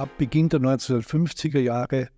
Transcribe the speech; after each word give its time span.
ab 0.00 0.16
Beginn 0.16 0.48
der 0.48 0.60
1950er 0.60 1.58
Jahre 1.58 2.08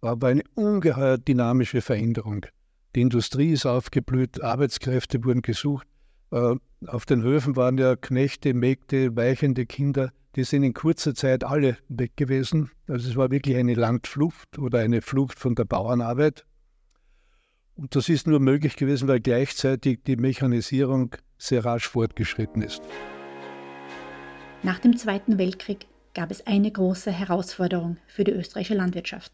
war 0.00 0.12
aber 0.12 0.28
eine 0.28 0.42
ungeheuer 0.54 1.18
dynamische 1.18 1.82
Veränderung. 1.82 2.46
Die 2.94 3.02
Industrie 3.02 3.52
ist 3.52 3.66
aufgeblüht, 3.66 4.42
Arbeitskräfte 4.42 5.22
wurden 5.22 5.42
gesucht. 5.42 5.86
Äh, 6.30 6.54
auf 6.86 7.04
den 7.04 7.22
Höfen 7.22 7.54
waren 7.54 7.76
ja 7.76 7.94
Knechte, 7.94 8.54
Mägde, 8.54 9.14
weichende 9.16 9.66
Kinder. 9.66 10.12
Die 10.34 10.44
sind 10.44 10.62
in 10.62 10.72
kurzer 10.72 11.14
Zeit 11.14 11.44
alle 11.44 11.76
weg 11.88 12.16
gewesen. 12.16 12.70
Also 12.88 13.10
es 13.10 13.16
war 13.16 13.30
wirklich 13.30 13.56
eine 13.56 13.74
Landflucht 13.74 14.58
oder 14.58 14.78
eine 14.78 15.02
Flucht 15.02 15.38
von 15.38 15.54
der 15.54 15.66
Bauernarbeit. 15.66 16.46
Und 17.74 17.94
das 17.94 18.08
ist 18.08 18.26
nur 18.26 18.40
möglich 18.40 18.76
gewesen, 18.76 19.08
weil 19.08 19.20
gleichzeitig 19.20 20.00
die 20.06 20.16
Mechanisierung 20.16 21.14
sehr 21.36 21.66
rasch 21.66 21.86
fortgeschritten 21.86 22.62
ist. 22.62 22.80
Nach 24.62 24.78
dem 24.78 24.96
Zweiten 24.96 25.36
Weltkrieg 25.36 25.86
gab 26.16 26.30
es 26.30 26.46
eine 26.46 26.70
große 26.70 27.12
Herausforderung 27.12 27.98
für 28.06 28.24
die 28.24 28.32
österreichische 28.32 28.74
Landwirtschaft. 28.74 29.32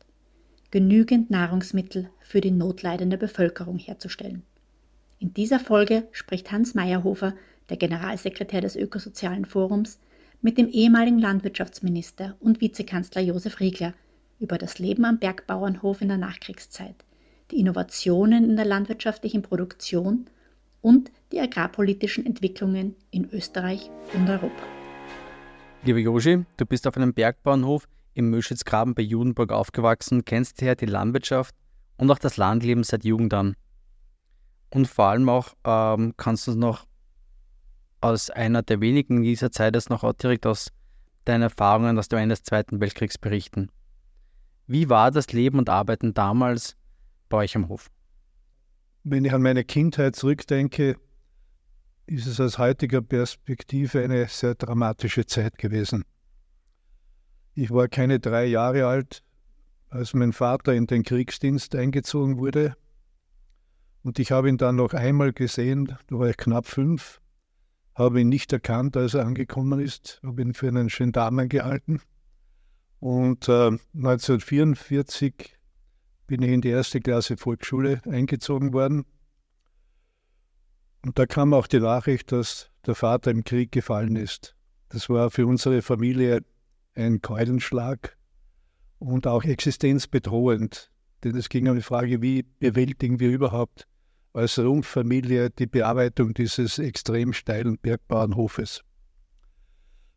Genügend 0.73 1.31
Nahrungsmittel 1.31 2.11
für 2.19 2.41
die 2.41 2.51
notleidende 2.51 3.17
Bevölkerung 3.17 3.79
herzustellen. 3.79 4.43
In 5.21 5.33
dieser 5.33 5.61
Folge 5.61 6.09
spricht 6.11 6.51
Hans 6.51 6.75
Meyerhofer, 6.75 7.35
der 7.69 7.77
Generalsekretär 7.77 8.63
des 8.63 8.75
Ökosozialen 8.75 9.45
Forums, 9.45 10.01
mit 10.41 10.59
dem 10.59 10.67
ehemaligen 10.67 11.21
Landwirtschaftsminister 11.21 12.37
und 12.41 12.61
Vizekanzler 12.61 13.23
Josef 13.23 13.61
Riegler 13.61 13.95
über 14.41 14.59
das 14.59 14.81
Leben 14.81 15.05
am 15.05 15.21
Bergbauernhof 15.21 16.03
in 16.03 16.09
der 16.09 16.19
Nachkriegszeit, 16.19 16.97
die 17.53 17.61
Innovationen 17.61 18.43
in 18.43 18.57
der 18.57 18.65
landwirtschaftlichen 18.65 19.43
Produktion 19.43 20.27
und 20.81 21.13
die 21.31 21.39
agrarpolitischen 21.39 22.27
Entwicklungen 22.27 22.97
in 23.13 23.31
Österreich 23.31 23.89
und 24.15 24.29
Europa. 24.29 24.82
Lieber 25.85 25.99
Joshi, 25.99 26.45
du 26.59 26.65
bist 26.65 26.87
auf 26.87 26.97
einem 26.97 27.13
Bergbauernhof 27.13 27.89
im 28.15 28.31
Möschitzgraben 28.31 28.95
bei 28.95 29.03
Judenburg 29.03 29.51
aufgewachsen, 29.51 30.25
kennst 30.25 30.63
daher 30.63 30.77
die 30.77 30.87
Landwirtschaft 30.87 31.57
und 31.97 32.09
auch 32.09 32.21
das 32.21 32.37
Landleben 32.37 32.85
seit 32.85 33.05
Jugend 33.05 33.35
an. 33.35 33.57
Und 34.71 34.87
vor 34.87 35.07
allem 35.07 35.29
auch 35.29 35.55
ähm, 35.65 36.15
kannst 36.17 36.47
du 36.47 36.53
uns 36.53 36.61
noch 36.61 36.87
aus 38.01 38.31
einer 38.31 38.63
der 38.63 38.81
wenigen 38.81 39.19
in 39.19 39.23
dieser 39.25 39.51
Zeit 39.51 39.75
jetzt 39.75 39.91
noch 39.91 40.11
direkt 40.13 40.47
aus 40.47 40.69
deinen 41.25 41.43
Erfahrungen 41.43 41.99
aus 41.99 42.09
dem 42.09 42.21
Ende 42.21 42.35
des 42.35 42.45
Zweiten 42.45 42.81
Weltkriegs 42.81 43.19
berichten. 43.19 43.69
Wie 44.69 44.89
war 44.89 45.11
das 45.11 45.33
Leben 45.33 45.59
und 45.59 45.69
Arbeiten 45.69 46.15
damals 46.15 46.77
bei 47.29 47.39
euch 47.39 47.57
am 47.57 47.69
Hof? 47.69 47.91
Wenn 49.03 49.25
ich 49.25 49.33
an 49.33 49.43
meine 49.43 49.65
Kindheit 49.65 50.15
zurückdenke, 50.15 50.97
ist 52.13 52.27
es 52.27 52.41
aus 52.41 52.59
heutiger 52.59 53.01
Perspektive 53.01 54.05
eine 54.05 54.29
sehr 54.29 54.55
dramatische 54.55 55.25
Zeit 55.25 55.57
gewesen. 55.57 56.05
Ich 57.55 57.71
war 57.71 57.89
keine 57.89 58.21
drei 58.21 58.45
Jahre 58.45 58.87
alt, 58.87 59.23
als 59.89 60.13
mein 60.13 60.35
Vater 60.35 60.75
in 60.75 60.87
den 60.87 61.05
Kriegsdienst 61.05 61.75
eingezogen 61.75 62.37
wurde. 62.37 62.77
Und 64.03 64.19
ich 64.19 64.31
habe 64.31 64.51
ihn 64.51 64.59
dann 64.59 64.77
noch 64.77 64.93
einmal 64.93 65.33
gesehen, 65.33 65.97
da 66.09 66.19
war 66.19 66.29
ich 66.29 66.37
knapp 66.37 66.67
fünf, 66.67 67.23
habe 67.95 68.21
ihn 68.21 68.29
nicht 68.29 68.53
erkannt, 68.53 68.95
als 68.95 69.15
er 69.15 69.25
angekommen 69.25 69.81
ist, 69.81 70.21
habe 70.23 70.43
ihn 70.43 70.53
für 70.53 70.69
einen 70.69 70.89
Gendarmen 70.89 71.49
gehalten. 71.49 72.03
Und 73.01 73.49
äh, 73.49 73.79
1944 73.95 75.57
bin 76.27 76.43
ich 76.43 76.51
in 76.51 76.61
die 76.61 76.69
erste 76.69 77.01
Klasse 77.01 77.39
Volksschule 77.39 78.03
eingezogen 78.05 78.75
worden. 78.75 79.07
Und 81.05 81.19
da 81.19 81.27
kam 81.27 81.53
auch 81.53 81.67
die 81.67 81.81
Nachricht, 81.81 82.33
dass 82.33 82.71
der 82.87 82.95
Vater 82.95 83.31
im 83.31 83.45
Krieg 83.45 83.73
gefallen 83.73 84.17
ist. 84.17 84.55
Das 84.89 85.09
war 85.09 85.31
für 85.31 85.47
unsere 85.47 85.83
Familie 85.83 86.45
ein 86.95 87.21
Keulenschlag 87.23 88.17
und 88.99 89.27
auch 89.27 89.45
existenzbedrohend. 89.45 90.91
Denn 91.25 91.37
es 91.37 91.49
ging 91.49 91.69
um 91.69 91.77
die 91.77 91.83
Frage, 91.83 92.23
wie 92.23 92.43
bewältigen 92.43 93.21
wir 93.21 93.31
überhaupt 93.31 93.87
als 94.33 94.59
Rumpffamilie 94.59 95.51
die 95.51 95.67
Bearbeitung 95.67 96.35
dieses 96.35 96.79
extrem 96.79 97.33
steilen 97.33 97.79
Bergbauernhofes. 97.79 98.83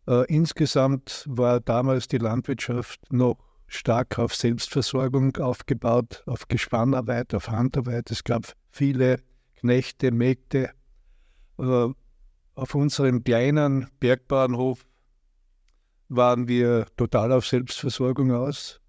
Äh, 0.07 0.25
insgesamt 0.34 1.25
war 1.28 1.59
damals 1.59 2.07
die 2.07 2.17
Landwirtschaft 2.17 3.12
noch 3.12 3.38
stark 3.67 4.19
auf 4.19 4.35
Selbstversorgung 4.35 5.35
aufgebaut, 5.38 6.23
auf 6.28 6.47
Gespannarbeit, 6.47 7.34
auf 7.34 7.50
Handarbeit. 7.50 8.12
Es 8.12 8.23
gab 8.23 8.53
viele 8.69 9.17
Knechte, 9.66 10.12
Mägde. 10.12 10.70
Äh, 11.58 11.88
auf 12.53 12.76
unserem 12.76 13.24
kleinen 13.24 13.90
Bergbauernhof 14.00 14.86
waren 16.08 16.48
wir 16.48 16.86
total 16.98 17.31
auf 17.31 17.48
Selbstversorgung 17.48 18.31
aus. 18.31 18.80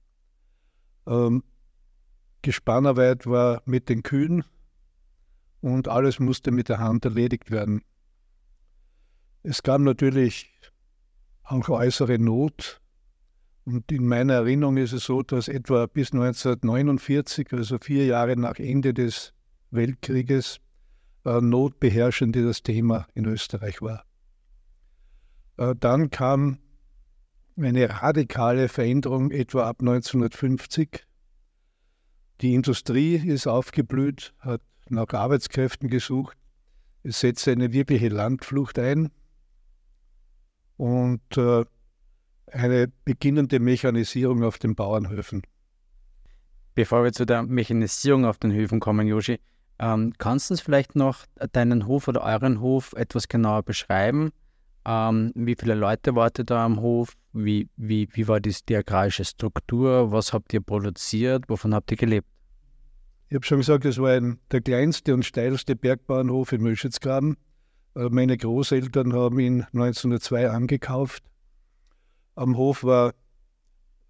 Ähm, 1.07 1.43
Gespannarbeit 2.43 3.27
war 3.27 3.63
mit 3.65 3.89
den 3.89 4.03
Kühen 4.03 4.45
und 5.63 5.89
alles 5.89 6.21
musste 6.21 6.51
mit 6.51 6.69
der 6.69 6.79
Hand 6.79 7.07
erledigt 7.07 7.51
werden. 7.51 7.83
Es 9.43 9.63
gab 9.63 9.81
natürlich 9.81 10.53
auch 11.43 11.71
äußere 11.71 12.19
Not. 12.19 12.83
Und 13.65 13.91
in 13.91 14.07
meiner 14.07 14.35
Erinnerung 14.35 14.77
ist 14.77 14.93
es 14.93 15.05
so, 15.05 15.23
dass 15.23 15.49
etwa 15.49 15.87
bis 15.87 16.13
1949, 16.13 17.51
also 17.53 17.79
vier 17.79 18.05
Jahre 18.05 18.37
nach 18.37 18.59
Ende 18.59 18.93
des 18.93 19.33
Weltkrieges, 19.71 20.61
äh, 21.27 21.41
notbeherrschend 21.41 22.37
das 22.37 22.63
Thema 22.63 23.07
in 23.15 23.27
Österreich 23.27 23.83
war. 23.83 24.05
Äh, 25.57 25.75
dann 25.79 26.11
kam 26.11 26.59
eine 27.57 28.03
radikale 28.03 28.69
Veränderung 28.69 29.31
etwa 29.31 29.69
ab 29.69 29.81
1950. 29.81 31.05
Die 32.43 32.55
Industrie 32.55 33.17
ist 33.17 33.47
aufgeblüht, 33.47 34.35
hat 34.39 34.61
nach 34.89 35.09
Arbeitskräften 35.09 35.89
gesucht. 35.89 36.37
Es 37.03 37.21
setzte 37.21 37.53
eine 37.53 37.73
wirkliche 37.73 38.09
Landflucht 38.09 38.79
ein 38.79 39.11
und 40.77 41.37
äh, 41.37 41.65
eine 42.53 42.89
beginnende 43.05 43.59
Mechanisierung 43.59 44.45
auf 44.45 44.59
den 44.59 44.75
Bauernhöfen. 44.75 45.43
Bevor 46.75 47.05
wir 47.05 47.13
zu 47.13 47.25
der 47.25 47.43
Mechanisierung 47.43 48.27
auf 48.27 48.39
den 48.39 48.53
Höfen 48.53 48.81
kommen, 48.81 49.07
Joshi, 49.07 49.41
ähm, 49.79 50.13
kannst 50.19 50.49
du 50.49 50.55
uns 50.55 50.61
vielleicht 50.61 50.97
noch 50.97 51.27
deinen 51.53 51.87
Hof 51.87 52.09
oder 52.09 52.23
euren 52.23 52.61
Hof 52.61 52.93
etwas 52.95 53.29
genauer 53.29 53.63
beschreiben? 53.63 54.31
Ähm, 54.87 55.33
wie 55.35 55.57
viele 55.59 55.75
Leute 55.75 56.15
wart 56.15 56.39
ihr 56.39 56.45
da 56.45 56.65
am 56.65 56.81
Hof? 56.81 57.13
Wie, 57.33 57.69
wie, 57.77 58.09
wie 58.13 58.29
war 58.29 58.41
das, 58.41 58.65
die 58.65 58.77
agrarische 58.77 59.25
Struktur? 59.25 60.13
Was 60.13 60.33
habt 60.33 60.55
ihr 60.55 60.61
produziert? 60.61 61.49
Wovon 61.49 61.75
habt 61.75 61.91
ihr 61.91 61.97
gelebt? 61.97 62.29
Ich 63.29 63.35
habe 63.35 63.45
schon 63.45 63.59
gesagt, 63.59 63.85
es 63.85 63.99
war 63.99 64.13
ein, 64.13 64.39
der 64.53 64.61
kleinste 64.61 65.13
und 65.13 65.25
steilste 65.25 65.75
Bergbauernhof 65.75 66.53
in 66.53 66.63
Mölschitzgraben. 66.63 67.37
Äh, 67.97 68.09
meine 68.11 68.37
Großeltern 68.37 69.13
haben 69.13 69.39
ihn 69.41 69.63
1902 69.75 70.49
angekauft. 70.49 71.25
Am 72.37 72.57
Hof 72.57 72.85
war 72.85 73.13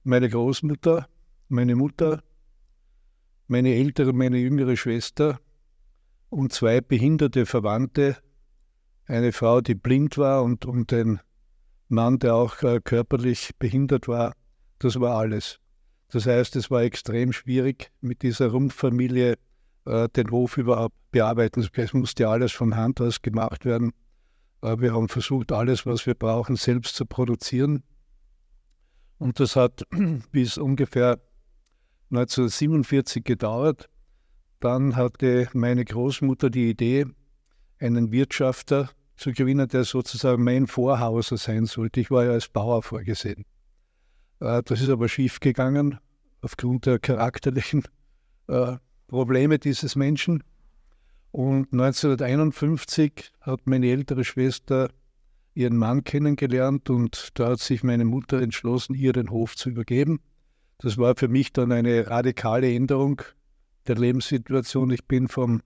meine 0.04 0.28
Großmutter, 0.28 1.09
meine 1.48 1.75
Mutter, 1.75 2.22
meine 3.48 3.75
ältere 3.75 4.10
und 4.10 4.16
meine 4.16 4.38
jüngere 4.38 4.77
Schwester 4.77 5.41
und 6.28 6.53
zwei 6.53 6.81
behinderte 6.81 7.47
Verwandte, 7.47 8.16
eine 9.06 9.32
Frau, 9.32 9.60
die 9.60 9.75
blind 9.75 10.19
war 10.19 10.42
und, 10.42 10.66
und 10.66 10.92
ein 10.92 11.20
Mann, 11.88 12.19
der 12.19 12.34
auch 12.34 12.62
äh, 12.62 12.81
körperlich 12.82 13.53
behindert 13.59 14.09
war. 14.09 14.34
Das 14.78 14.98
war 15.00 15.16
alles. 15.16 15.60
Das 16.09 16.26
heißt, 16.26 16.56
es 16.56 16.70
war 16.70 16.82
extrem 16.82 17.32
schwierig, 17.32 17.91
mit 18.00 18.22
dieser 18.22 18.48
Rumpffamilie 18.48 19.36
äh, 19.86 20.09
den 20.09 20.31
Hof 20.31 20.56
überhaupt 20.56 20.97
bearbeiten. 21.12 21.60
Es 21.75 21.92
musste 21.92 22.28
alles 22.28 22.53
von 22.53 22.76
Hand 22.76 23.00
aus 23.00 23.22
gemacht 23.22 23.65
werden. 23.65 23.92
Äh, 24.62 24.78
wir 24.81 24.94
haben 24.94 25.09
versucht, 25.09 25.53
alles, 25.53 25.86
was 25.86 26.06
wir 26.06 26.15
brauchen, 26.15 26.56
selbst 26.56 26.97
zu 26.97 27.06
produzieren. 27.06 27.83
Und 29.18 29.41
das 29.41 29.56
hat 29.56 29.83
bis 30.33 30.59
ungefähr 30.59 31.21
1947 32.10 33.24
gedauert. 33.24 33.89
Dann 34.60 34.97
hatte 34.97 35.48
meine 35.53 35.84
Großmutter 35.84 36.50
die 36.50 36.70
Idee, 36.70 37.06
einen 37.78 38.10
Wirtschafter 38.10 38.91
zu 39.16 39.32
gewinnen, 39.32 39.68
der 39.68 39.84
sozusagen 39.84 40.42
mein 40.44 40.66
Vorhauser 40.66 41.36
sein 41.36 41.66
sollte. 41.66 42.00
Ich 42.00 42.10
war 42.10 42.24
ja 42.24 42.32
als 42.32 42.48
Bauer 42.48 42.82
vorgesehen. 42.82 43.44
Äh, 44.41 44.62
das 44.64 44.80
ist 44.80 44.91
aber 44.91 45.08
schiefgegangen 45.08 45.98
aufgrund 46.41 46.86
der 46.86 46.98
charakterlichen 46.98 47.84
äh, 48.48 48.76
Probleme 49.08 49.58
dieses 49.58 49.97
Menschen. 49.97 50.42
Und 51.32 51.72
1951 51.72 53.32
hat 53.41 53.60
meine 53.66 53.88
ältere 53.88 54.24
Schwester 54.24 54.91
ihren 55.54 55.76
Mann 55.76 56.04
kennengelernt 56.04 56.91
und 56.91 57.30
da 57.34 57.50
hat 57.50 57.60
sich 57.60 57.82
meine 57.82 58.04
Mutter 58.04 58.41
entschlossen, 58.41 58.94
ihr 58.94 59.12
den 59.12 59.30
Hof 59.30 59.56
zu 59.56 59.70
übergeben. 59.70 60.20
Das 60.78 60.98
war 60.98 61.14
für 61.16 61.28
mich 61.28 61.52
dann 61.52 61.72
eine 61.72 62.09
radikale 62.09 62.72
Änderung 62.72 63.22
der 63.88 63.97
Lebenssituation. 63.97 64.91
Ich 64.91 65.06
bin 65.06 65.28
vom 65.28 65.62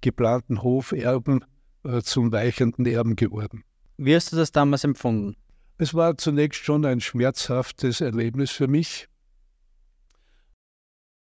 geplanten 0.00 0.62
Hoferben 0.62 1.44
äh, 1.84 2.02
zum 2.02 2.32
weichenden 2.32 2.86
Erben 2.86 3.16
geworden. 3.16 3.64
Wie 3.96 4.14
hast 4.14 4.32
du 4.32 4.36
das 4.36 4.52
damals 4.52 4.84
empfunden? 4.84 5.36
Es 5.78 5.94
war 5.94 6.16
zunächst 6.18 6.64
schon 6.64 6.84
ein 6.84 7.00
schmerzhaftes 7.00 8.00
Erlebnis 8.00 8.50
für 8.50 8.68
mich. 8.68 9.08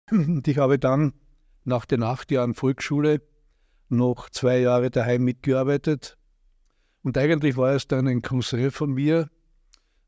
Und 0.09 0.47
ich 0.47 0.57
habe 0.57 0.77
dann 0.77 1.13
nach 1.63 1.85
den 1.85 2.03
acht 2.03 2.31
Jahren 2.31 2.53
Volksschule 2.53 3.21
noch 3.87 4.29
zwei 4.29 4.59
Jahre 4.59 4.89
daheim 4.89 5.23
mitgearbeitet. 5.23 6.17
Und 7.01 7.17
eigentlich 7.17 7.57
war 7.57 7.73
es 7.73 7.87
dann 7.87 8.07
ein 8.07 8.21
Cousin 8.21 8.71
von 8.71 8.91
mir, 8.91 9.29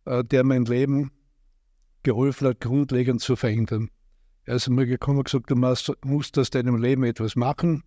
äh, 0.06 0.24
der 0.24 0.44
mein 0.44 0.66
Leben 0.66 1.12
geholfen 2.04 2.48
hat, 2.48 2.60
grundlegend 2.60 3.22
zu 3.22 3.36
verändern. 3.36 3.90
Er 4.46 4.56
ist 4.56 4.70
mir 4.70 4.86
gekommen 4.86 5.20
und 5.20 5.26
gesagt, 5.26 5.50
du 5.50 5.56
musst 5.56 6.38
aus 6.38 6.50
deinem 6.50 6.76
Leben 6.76 7.04
etwas 7.06 7.36
machen. 7.36 7.84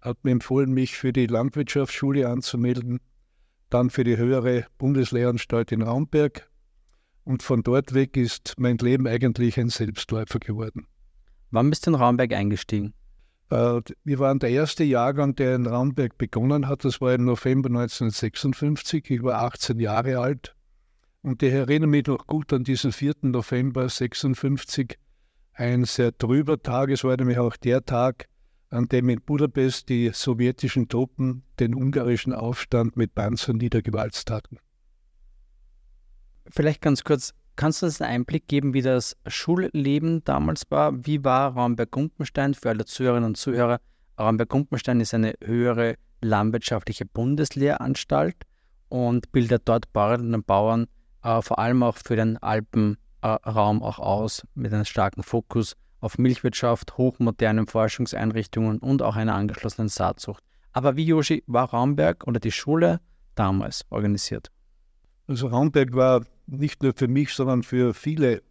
Hat 0.00 0.22
mir 0.22 0.30
empfohlen, 0.30 0.72
mich 0.72 0.96
für 0.96 1.12
die 1.12 1.26
Landwirtschaftsschule 1.26 2.28
anzumelden, 2.28 3.00
dann 3.70 3.90
für 3.90 4.04
die 4.04 4.16
höhere 4.16 4.66
Bundeslehranstalt 4.78 5.72
in 5.72 5.82
Raumberg. 5.82 6.48
Und 7.24 7.42
von 7.42 7.64
dort 7.64 7.92
weg 7.92 8.16
ist 8.16 8.54
mein 8.56 8.78
Leben 8.78 9.08
eigentlich 9.08 9.58
ein 9.58 9.68
Selbstläufer 9.68 10.38
geworden. 10.38 10.86
Wann 11.50 11.70
bist 11.70 11.86
du 11.86 11.90
in 11.90 11.96
Raumberg 11.96 12.32
eingestiegen? 12.32 12.94
Äh, 13.50 13.80
wir 14.04 14.18
waren 14.20 14.38
der 14.38 14.50
erste 14.50 14.84
Jahrgang, 14.84 15.34
der 15.34 15.56
in 15.56 15.66
Raumberg 15.66 16.18
begonnen 16.18 16.68
hat. 16.68 16.84
Das 16.84 17.00
war 17.00 17.14
im 17.14 17.24
November 17.24 17.68
1956. 17.68 19.10
Ich 19.10 19.22
war 19.24 19.42
18 19.42 19.80
Jahre 19.80 20.18
alt. 20.18 20.54
Und 21.22 21.42
ich 21.42 21.52
erinnere 21.52 21.88
mich 21.88 22.06
noch 22.06 22.28
gut 22.28 22.52
an 22.52 22.62
diesen 22.62 22.92
4. 22.92 23.14
November 23.22 23.82
1956 23.82 24.96
ein 25.56 25.84
sehr 25.84 26.16
trüber 26.16 26.62
Tag. 26.62 26.90
Es 26.90 27.02
war 27.04 27.16
nämlich 27.16 27.38
auch 27.38 27.56
der 27.56 27.84
Tag, 27.84 28.28
an 28.70 28.86
dem 28.88 29.08
in 29.08 29.20
Budapest 29.20 29.88
die 29.88 30.10
sowjetischen 30.12 30.88
Truppen 30.88 31.42
den 31.58 31.74
ungarischen 31.74 32.32
Aufstand 32.32 32.96
mit 32.96 33.14
Panzern 33.14 33.56
niedergewalzt 33.56 34.30
hatten. 34.30 34.58
Vielleicht 36.48 36.82
ganz 36.82 37.04
kurz, 37.04 37.32
kannst 37.56 37.82
du 37.82 37.86
uns 37.86 38.00
einen 38.00 38.12
Einblick 38.12 38.46
geben, 38.48 38.74
wie 38.74 38.82
das 38.82 39.16
Schulleben 39.26 40.22
damals 40.24 40.62
war? 40.68 41.06
Wie 41.06 41.24
war 41.24 41.54
Raumberg-Gumpenstein 41.54 42.54
für 42.54 42.68
alle 42.68 42.84
Zuhörerinnen 42.84 43.30
und 43.30 43.36
Zuhörer? 43.36 43.80
Raumberg-Gumpenstein 44.18 45.00
ist 45.00 45.14
eine 45.14 45.34
höhere 45.42 45.96
landwirtschaftliche 46.20 47.06
Bundeslehranstalt 47.06 48.36
und 48.88 49.32
bildet 49.32 49.62
dort 49.66 49.92
Bauern 49.92 50.34
und 50.34 50.46
Bauern 50.46 50.86
äh, 51.22 51.42
vor 51.42 51.58
allem 51.58 51.82
auch 51.82 51.96
für 51.96 52.16
den 52.16 52.36
Alpen 52.38 52.98
Raum 53.34 53.82
auch 53.82 53.98
aus, 53.98 54.46
mit 54.54 54.72
einem 54.72 54.84
starken 54.84 55.22
Fokus 55.22 55.76
auf 56.00 56.18
Milchwirtschaft, 56.18 56.96
hochmodernen 56.98 57.66
Forschungseinrichtungen 57.66 58.78
und 58.78 59.02
auch 59.02 59.16
einer 59.16 59.34
angeschlossenen 59.34 59.88
Saatzucht. 59.88 60.44
Aber 60.72 60.96
wie 60.96 61.04
Yoshi 61.04 61.42
war 61.46 61.70
Raumberg 61.70 62.26
oder 62.26 62.38
die 62.38 62.52
Schule 62.52 63.00
damals 63.34 63.84
organisiert? 63.90 64.50
Also 65.26 65.48
Raumberg 65.48 65.94
war 65.94 66.24
nicht 66.46 66.82
nur 66.82 66.92
für 66.94 67.08
mich, 67.08 67.32
sondern 67.32 67.62
für 67.62 67.94
viele 67.94 68.42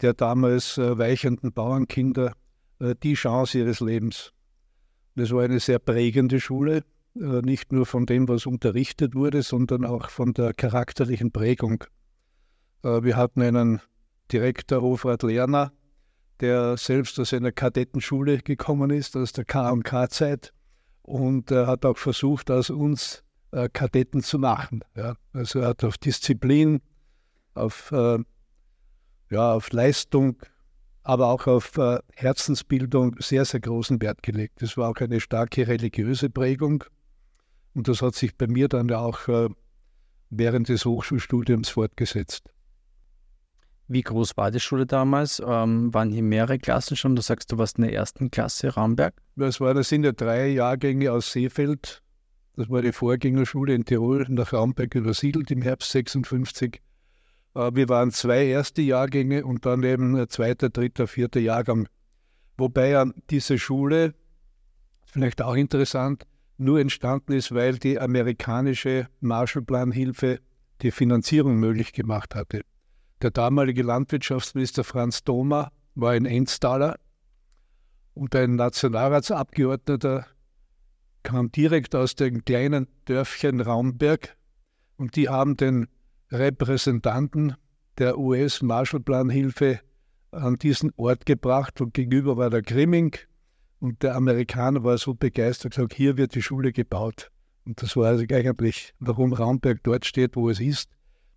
der 0.00 0.14
damals 0.14 0.78
äh, 0.78 0.98
weichenden 0.98 1.52
Bauernkinder 1.52 2.32
äh, 2.80 2.94
die 3.02 3.14
Chance 3.14 3.58
ihres 3.58 3.80
Lebens. 3.80 4.32
Das 5.14 5.30
war 5.30 5.44
eine 5.44 5.60
sehr 5.60 5.78
prägende 5.78 6.40
Schule, 6.40 6.84
äh, 7.16 7.40
nicht 7.42 7.72
nur 7.72 7.86
von 7.86 8.06
dem, 8.06 8.28
was 8.28 8.46
unterrichtet 8.46 9.14
wurde, 9.14 9.42
sondern 9.42 9.84
auch 9.84 10.10
von 10.10 10.34
der 10.34 10.52
charakterlichen 10.52 11.32
Prägung. 11.32 11.84
Wir 12.82 13.16
hatten 13.16 13.40
einen 13.40 13.80
Direktor 14.32 14.82
Hofrat 14.82 15.22
Lerner, 15.22 15.72
der 16.40 16.76
selbst 16.76 17.18
aus 17.20 17.32
einer 17.32 17.52
Kadettenschule 17.52 18.38
gekommen 18.38 18.90
ist, 18.90 19.16
aus 19.16 19.32
der 19.32 19.44
KMK-Zeit 19.44 20.52
und 21.02 21.50
äh, 21.50 21.66
hat 21.66 21.84
auch 21.84 21.98
versucht, 21.98 22.50
aus 22.50 22.70
uns 22.70 23.22
äh, 23.52 23.68
Kadetten 23.72 24.22
zu 24.22 24.38
machen. 24.38 24.84
Ja. 24.96 25.16
Also 25.32 25.60
er 25.60 25.68
hat 25.68 25.84
auf 25.84 25.98
Disziplin, 25.98 26.80
auf, 27.54 27.92
äh, 27.92 28.18
ja, 29.30 29.52
auf 29.52 29.70
Leistung, 29.72 30.36
aber 31.02 31.28
auch 31.28 31.46
auf 31.46 31.76
äh, 31.76 31.98
Herzensbildung 32.14 33.16
sehr, 33.20 33.44
sehr 33.44 33.60
großen 33.60 34.00
Wert 34.00 34.22
gelegt. 34.22 34.62
Das 34.62 34.76
war 34.76 34.90
auch 34.90 34.96
eine 34.96 35.20
starke 35.20 35.68
religiöse 35.68 36.30
Prägung 36.30 36.84
und 37.74 37.88
das 37.88 38.02
hat 38.02 38.14
sich 38.14 38.36
bei 38.36 38.46
mir 38.46 38.68
dann 38.68 38.90
auch 38.90 39.28
äh, 39.28 39.48
während 40.30 40.68
des 40.68 40.84
Hochschulstudiums 40.84 41.68
fortgesetzt. 41.68 42.53
Wie 43.86 44.00
groß 44.00 44.36
war 44.36 44.50
die 44.50 44.60
Schule 44.60 44.86
damals? 44.86 45.42
Ähm, 45.46 45.92
waren 45.92 46.10
hier 46.10 46.22
mehrere 46.22 46.58
Klassen 46.58 46.96
schon? 46.96 47.16
Du 47.16 47.22
sagst, 47.22 47.52
du 47.52 47.58
warst 47.58 47.76
in 47.76 47.84
der 47.84 47.92
ersten 47.92 48.30
Klasse 48.30 48.74
Ramberg. 48.76 49.14
Das, 49.36 49.60
war, 49.60 49.74
das 49.74 49.90
sind 49.90 50.04
ja 50.04 50.12
drei 50.12 50.48
Jahrgänge 50.48 51.12
aus 51.12 51.32
Seefeld. 51.32 52.02
Das 52.56 52.70
war 52.70 52.80
die 52.80 52.92
Vorgängerschule 52.92 53.74
in 53.74 53.84
Tirol 53.84 54.24
nach 54.28 54.52
Ramberg 54.52 54.94
übersiedelt 54.94 55.50
im 55.50 55.60
Herbst 55.60 55.90
56. 55.90 56.80
Äh, 57.54 57.70
wir 57.74 57.88
waren 57.90 58.10
zwei 58.10 58.46
erste 58.46 58.80
Jahrgänge 58.80 59.44
und 59.44 59.66
dann 59.66 59.82
eben 59.82 60.16
ein 60.16 60.28
zweiter, 60.28 60.70
dritter, 60.70 61.06
vierter 61.06 61.40
Jahrgang. 61.40 61.86
Wobei 62.56 62.90
ja 62.90 63.04
diese 63.28 63.58
Schule, 63.58 64.14
vielleicht 65.04 65.42
auch 65.42 65.54
interessant, 65.54 66.24
nur 66.56 66.80
entstanden 66.80 67.32
ist, 67.32 67.52
weil 67.52 67.78
die 67.78 67.98
amerikanische 67.98 69.08
Marshallplanhilfe 69.20 70.38
die 70.82 70.90
Finanzierung 70.90 71.56
möglich 71.56 71.92
gemacht 71.92 72.34
hatte. 72.34 72.62
Der 73.22 73.30
damalige 73.30 73.82
Landwirtschaftsminister 73.82 74.84
Franz 74.84 75.24
Thoma 75.24 75.70
war 75.94 76.12
ein 76.12 76.26
Enztaler 76.26 76.98
und 78.14 78.34
ein 78.34 78.56
Nationalratsabgeordneter 78.56 80.26
kam 81.22 81.50
direkt 81.50 81.94
aus 81.94 82.14
dem 82.14 82.44
kleinen 82.44 82.86
Dörfchen 83.06 83.60
Raumberg 83.60 84.36
und 84.96 85.16
die 85.16 85.28
haben 85.28 85.56
den 85.56 85.88
Repräsentanten 86.30 87.56
der 87.98 88.18
US-Marshallplanhilfe 88.18 89.80
an 90.30 90.56
diesen 90.56 90.92
Ort 90.96 91.26
gebracht 91.26 91.80
und 91.80 91.94
gegenüber 91.94 92.36
war 92.36 92.50
der 92.50 92.62
Grimming 92.62 93.16
und 93.80 94.02
der 94.02 94.16
Amerikaner 94.16 94.84
war 94.84 94.98
so 94.98 95.14
begeistert, 95.14 95.74
gesagt, 95.74 95.94
hier 95.94 96.16
wird 96.16 96.34
die 96.34 96.42
Schule 96.42 96.72
gebaut. 96.72 97.30
Und 97.64 97.82
das 97.82 97.96
war 97.96 98.08
also 98.08 98.24
eigentlich, 98.28 98.94
warum 98.98 99.32
Raumberg 99.32 99.82
dort 99.82 100.04
steht, 100.04 100.36
wo 100.36 100.50
es 100.50 100.60
ist 100.60 100.90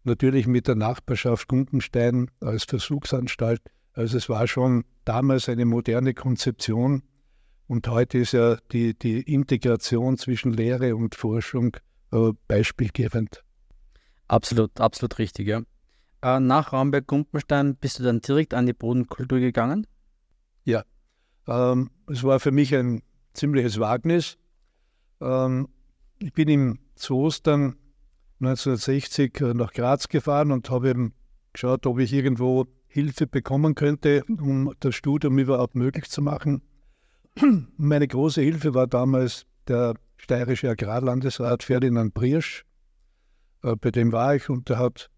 natürlich 0.08 0.48
mit 0.48 0.68
der 0.68 0.76
Nachbarschaft 0.76 1.48
Gundenstein 1.48 2.32
als 2.40 2.64
Versuchsanstalt. 2.64 3.62
Also 3.94 4.18
es 4.18 4.30
war 4.30 4.48
schon 4.48 4.86
damals 5.06 5.50
eine 5.50 5.66
moderne 5.66 6.14
Konzeption 6.14 7.04
und 7.68 7.88
heute 7.88 8.20
ist 8.20 8.32
ja 8.32 8.58
die, 8.72 8.98
die 8.98 9.22
Integration 9.22 10.18
zwischen 10.18 10.54
Lehre 10.54 10.96
und 10.96 11.16
Forschung 11.16 11.76
äh, 12.12 12.32
beispielgebend. 12.48 13.44
Absolut, 14.28 14.80
absolut 14.80 15.18
richtig, 15.20 15.48
ja. 15.48 15.62
Äh, 16.22 16.40
nach 16.40 16.74
Raumberg-Gumpenstein 16.74 17.76
bist 17.76 18.00
du 18.00 18.04
dann 18.04 18.22
direkt 18.22 18.54
an 18.54 18.66
die 18.66 18.74
Bodenkultur 18.74 19.40
gegangen? 19.40 19.86
Ja, 20.64 20.84
ähm, 21.48 21.92
es 22.08 22.24
war 22.24 22.40
für 22.40 22.52
mich 22.52 22.74
ein 22.76 23.04
ziemliches 23.34 23.80
Wagnis. 23.80 24.38
Ähm, 25.22 25.68
ich 26.20 26.34
bin 26.34 26.48
im 26.48 26.80
Zoos 26.96 27.44
dann 27.44 27.76
1960 28.40 29.42
äh, 29.42 29.54
nach 29.54 29.74
Graz 29.74 30.08
gefahren 30.08 30.52
und 30.52 30.70
habe 30.70 30.90
eben 30.90 31.14
geschaut, 31.54 31.86
ob 31.86 32.00
ich 32.00 32.14
irgendwo 32.14 32.68
Hilfe 32.88 33.28
bekommen 33.28 33.76
könnte, 33.76 34.24
um 34.28 34.74
das 34.80 34.96
Studium 34.96 35.38
überhaupt 35.40 35.76
möglich 35.76 36.10
zu 36.10 36.22
machen. 36.22 36.62
Meine 37.78 38.08
große 38.08 38.42
Hilfe 38.42 38.74
war 38.74 38.88
damals 38.88 39.46
der 39.68 39.96
steirische 40.18 40.70
Agrarlandesrat 40.70 41.64
Ferdinand 41.64 42.14
Briersch. 42.14 42.66
Äh, 43.64 43.76
bei 43.76 43.92
dem 43.92 44.12
war 44.12 44.36
ich 44.36 44.50
und 44.50 44.70
der 44.70 44.80
hat 44.80 45.10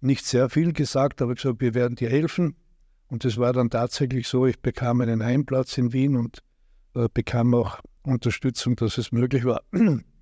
nicht 0.00 0.24
sehr 0.24 0.48
viel 0.48 0.72
gesagt, 0.72 1.22
aber 1.22 1.34
gesagt, 1.34 1.60
wir 1.60 1.74
werden 1.74 1.96
dir 1.96 2.08
helfen. 2.08 2.56
Und 3.08 3.24
es 3.24 3.38
war 3.38 3.52
dann 3.52 3.70
tatsächlich 3.70 4.28
so, 4.28 4.46
ich 4.46 4.60
bekam 4.60 5.00
einen 5.00 5.24
Heimplatz 5.24 5.78
in 5.78 5.92
Wien 5.92 6.16
und 6.16 6.42
äh, 6.94 7.08
bekam 7.12 7.54
auch 7.54 7.80
Unterstützung, 8.02 8.76
dass 8.76 8.98
es 8.98 9.12
möglich 9.12 9.44
war. 9.44 9.62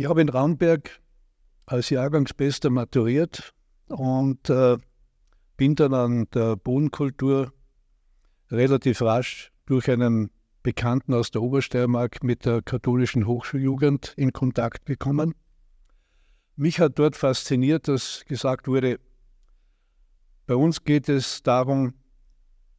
Ich 0.00 0.08
habe 0.08 0.22
in 0.22 0.30
Raumberg 0.30 0.98
als 1.66 1.90
Jahrgangsbester 1.90 2.70
maturiert 2.70 3.52
und 3.88 4.48
äh, 4.48 4.78
bin 5.58 5.74
dann 5.74 5.92
an 5.92 6.26
der 6.32 6.56
Bodenkultur 6.56 7.52
relativ 8.50 9.02
rasch 9.02 9.52
durch 9.66 9.90
einen 9.90 10.30
Bekannten 10.62 11.12
aus 11.12 11.32
der 11.32 11.42
Obersteiermark 11.42 12.24
mit 12.24 12.46
der 12.46 12.62
katholischen 12.62 13.26
Hochschuljugend 13.26 14.14
in 14.16 14.32
Kontakt 14.32 14.86
gekommen. 14.86 15.34
Mich 16.56 16.80
hat 16.80 16.98
dort 16.98 17.14
fasziniert, 17.14 17.86
dass 17.86 18.24
gesagt 18.26 18.68
wurde, 18.68 19.00
bei 20.46 20.54
uns 20.54 20.82
geht 20.84 21.10
es 21.10 21.42
darum, 21.42 21.92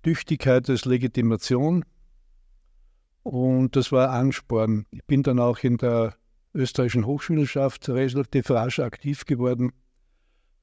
Tüchtigkeit 0.02 0.68
als 0.72 0.86
Legitimation 0.86 1.86
und 3.22 3.76
das 3.76 3.92
war 3.92 4.10
Ansporn. 4.10 4.88
Ich 4.90 5.06
bin 5.06 5.22
dann 5.22 5.38
auch 5.38 5.60
in 5.60 5.78
der 5.78 6.16
österreichischen 6.54 7.06
Hochschulschaft 7.06 7.90
relativ 7.90 8.50
rasch 8.50 8.80
aktiv 8.80 9.26
geworden, 9.26 9.72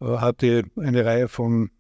äh, 0.00 0.04
hatte 0.04 0.64
eine 0.76 1.04
Reihe 1.04 1.28
von 1.28 1.71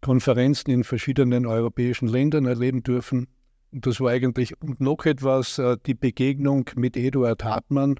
Konferenzen 0.00 0.70
in 0.70 0.84
verschiedenen 0.84 1.46
europäischen 1.46 2.08
Ländern 2.08 2.46
erleben 2.46 2.82
dürfen. 2.82 3.28
Und 3.72 3.86
das 3.86 4.00
war 4.00 4.10
eigentlich 4.10 4.60
und 4.62 4.80
noch 4.80 5.04
etwas, 5.04 5.58
äh, 5.58 5.76
die 5.86 5.94
Begegnung 5.94 6.68
mit 6.74 6.96
Eduard 6.96 7.44
Hartmann, 7.44 7.96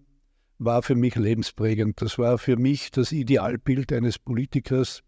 war 0.58 0.82
für 0.82 0.94
mich 0.94 1.16
lebensprägend. 1.16 2.02
Das 2.02 2.18
war 2.18 2.36
für 2.36 2.56
mich 2.56 2.90
das 2.90 3.12
Idealbild 3.12 3.92
eines 3.92 4.18
Politikers, 4.18 5.02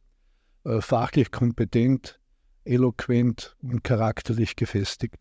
äh, 0.64 0.80
fachlich 0.80 1.30
kompetent, 1.30 2.20
eloquent 2.64 3.54
und 3.62 3.84
charakterlich 3.84 4.56
gefestigt. 4.56 5.16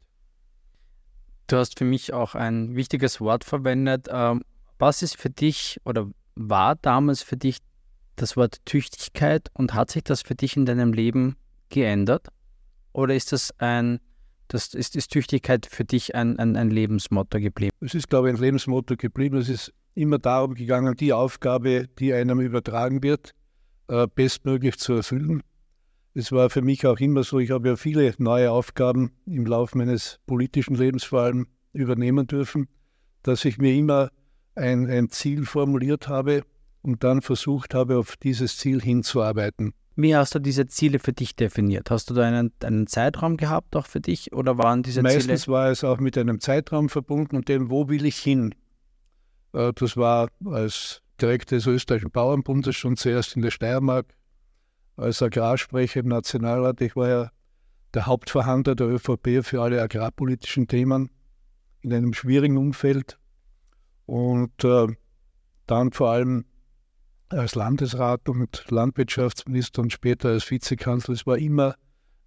Du 1.51 1.57
hast 1.57 1.77
für 1.77 1.83
mich 1.83 2.13
auch 2.13 2.33
ein 2.33 2.77
wichtiges 2.77 3.19
Wort 3.19 3.43
verwendet. 3.43 4.07
Ähm, 4.09 4.41
was 4.79 5.01
ist 5.01 5.17
für 5.17 5.29
dich 5.29 5.81
oder 5.83 6.09
war 6.35 6.77
damals 6.77 7.23
für 7.23 7.35
dich 7.35 7.57
das 8.15 8.37
Wort 8.37 8.65
Tüchtigkeit 8.65 9.49
und 9.53 9.73
hat 9.73 9.91
sich 9.91 10.05
das 10.05 10.21
für 10.21 10.33
dich 10.33 10.55
in 10.55 10.65
deinem 10.65 10.93
Leben 10.93 11.35
geändert? 11.67 12.29
Oder 12.93 13.15
ist 13.15 13.33
das 13.33 13.53
ein, 13.57 13.99
das 14.47 14.73
ist, 14.73 14.95
ist 14.95 15.11
Tüchtigkeit 15.11 15.65
für 15.65 15.83
dich 15.83 16.15
ein, 16.15 16.39
ein, 16.39 16.55
ein 16.55 16.69
Lebensmotto 16.69 17.41
geblieben? 17.41 17.75
Es 17.81 17.95
ist, 17.95 18.09
glaube 18.09 18.29
ich, 18.29 18.35
ein 18.35 18.41
Lebensmotto 18.41 18.95
geblieben. 18.95 19.35
Es 19.35 19.49
ist 19.49 19.73
immer 19.93 20.19
darum 20.19 20.53
gegangen, 20.53 20.95
die 20.95 21.11
Aufgabe, 21.11 21.89
die 21.99 22.13
einem 22.13 22.39
übertragen 22.39 23.03
wird, 23.03 23.31
äh, 23.89 24.07
bestmöglich 24.07 24.77
zu 24.77 24.93
erfüllen. 24.93 25.43
Es 26.13 26.31
war 26.31 26.49
für 26.49 26.61
mich 26.61 26.85
auch 26.85 26.99
immer 26.99 27.23
so, 27.23 27.39
ich 27.39 27.51
habe 27.51 27.69
ja 27.69 27.75
viele 27.75 28.13
neue 28.17 28.51
Aufgaben 28.51 29.11
im 29.25 29.45
Laufe 29.45 29.77
meines 29.77 30.19
politischen 30.27 30.75
Lebens 30.75 31.05
vor 31.05 31.21
allem 31.21 31.47
übernehmen 31.71 32.27
dürfen, 32.27 32.67
dass 33.23 33.45
ich 33.45 33.57
mir 33.57 33.73
immer 33.73 34.09
ein, 34.55 34.89
ein 34.89 35.09
Ziel 35.09 35.45
formuliert 35.45 36.09
habe 36.09 36.43
und 36.81 37.03
dann 37.03 37.21
versucht 37.21 37.73
habe, 37.73 37.97
auf 37.97 38.17
dieses 38.17 38.57
Ziel 38.57 38.81
hinzuarbeiten. 38.81 39.73
Wie 39.95 40.15
hast 40.15 40.35
du 40.35 40.39
diese 40.39 40.67
Ziele 40.67 40.99
für 40.99 41.13
dich 41.13 41.35
definiert? 41.35 41.91
Hast 41.91 42.09
du 42.09 42.13
da 42.13 42.23
einen, 42.23 42.51
einen 42.63 42.87
Zeitraum 42.87 43.37
gehabt 43.37 43.75
auch 43.75 43.85
für 43.85 44.01
dich 44.01 44.33
oder 44.33 44.57
waren 44.57 44.83
diese 44.83 45.01
Meistens 45.01 45.23
Ziele? 45.23 45.33
Meistens 45.33 45.47
war 45.47 45.69
es 45.69 45.83
auch 45.83 45.99
mit 45.99 46.17
einem 46.17 46.39
Zeitraum 46.39 46.89
verbunden 46.89 47.35
und 47.37 47.47
dem, 47.47 47.69
wo 47.69 47.87
will 47.87 48.05
ich 48.05 48.17
hin? 48.17 48.55
Äh, 49.53 49.71
das 49.75 49.97
war 49.97 50.29
als 50.45 51.01
Direktor 51.21 51.57
des 51.57 51.67
österreichischen 51.67 52.11
Bauernbundes 52.11 52.75
schon 52.75 52.97
zuerst 52.97 53.35
in 53.35 53.41
der 53.41 53.51
Steiermark, 53.51 54.07
als 54.95 55.21
Agrarsprecher 55.21 56.01
im 56.01 56.07
Nationalrat. 56.07 56.81
Ich 56.81 56.95
war 56.95 57.09
ja 57.09 57.31
der 57.93 58.05
Hauptverhandler 58.05 58.75
der 58.75 58.87
ÖVP 58.87 59.43
für 59.43 59.61
alle 59.61 59.81
agrarpolitischen 59.81 60.67
Themen 60.67 61.09
in 61.81 61.93
einem 61.93 62.13
schwierigen 62.13 62.57
Umfeld 62.57 63.17
und 64.05 64.63
äh, 64.63 64.87
dann 65.67 65.91
vor 65.91 66.11
allem 66.11 66.45
als 67.29 67.55
Landesrat 67.55 68.27
und 68.29 68.65
Landwirtschaftsminister 68.69 69.81
und 69.81 69.93
später 69.93 70.29
als 70.29 70.49
Vizekanzler. 70.49 71.13
Es 71.13 71.25
war 71.25 71.37
immer 71.37 71.75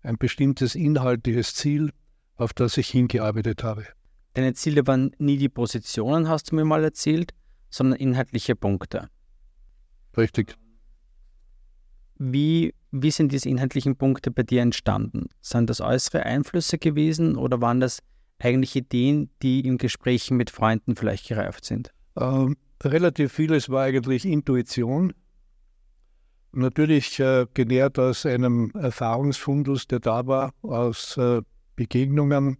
ein 0.02 0.16
bestimmtes 0.16 0.74
inhaltliches 0.74 1.54
Ziel, 1.54 1.90
auf 2.36 2.52
das 2.52 2.76
ich 2.76 2.88
hingearbeitet 2.88 3.62
habe. 3.62 3.86
Deine 4.34 4.54
Ziele 4.54 4.86
waren 4.86 5.12
nie 5.18 5.36
die 5.36 5.48
Positionen, 5.48 6.28
hast 6.28 6.50
du 6.50 6.56
mir 6.56 6.64
mal 6.64 6.82
erzählt, 6.82 7.32
sondern 7.70 7.98
inhaltliche 7.98 8.56
Punkte. 8.56 9.08
Richtig. 10.16 10.56
Wie, 12.18 12.74
wie 12.90 13.10
sind 13.10 13.32
diese 13.32 13.48
inhaltlichen 13.48 13.96
Punkte 13.96 14.30
bei 14.30 14.42
dir 14.42 14.62
entstanden? 14.62 15.26
Sind 15.40 15.68
das 15.70 15.80
äußere 15.80 16.24
Einflüsse 16.24 16.78
gewesen 16.78 17.36
oder 17.36 17.60
waren 17.60 17.80
das 17.80 18.00
eigentlich 18.38 18.76
Ideen, 18.76 19.30
die 19.42 19.60
in 19.60 19.78
Gesprächen 19.78 20.36
mit 20.36 20.50
Freunden 20.50 20.96
vielleicht 20.96 21.28
gereift 21.28 21.64
sind? 21.64 21.92
Ähm, 22.16 22.56
relativ 22.82 23.32
vieles 23.32 23.68
war 23.68 23.84
eigentlich 23.84 24.24
Intuition. 24.24 25.12
Natürlich 26.52 27.18
äh, 27.18 27.46
genährt 27.52 27.98
aus 27.98 28.26
einem 28.26 28.70
Erfahrungsfundus, 28.74 29.88
der 29.88 29.98
da 29.98 30.26
war, 30.26 30.54
aus 30.62 31.16
äh, 31.16 31.42
Begegnungen. 31.74 32.58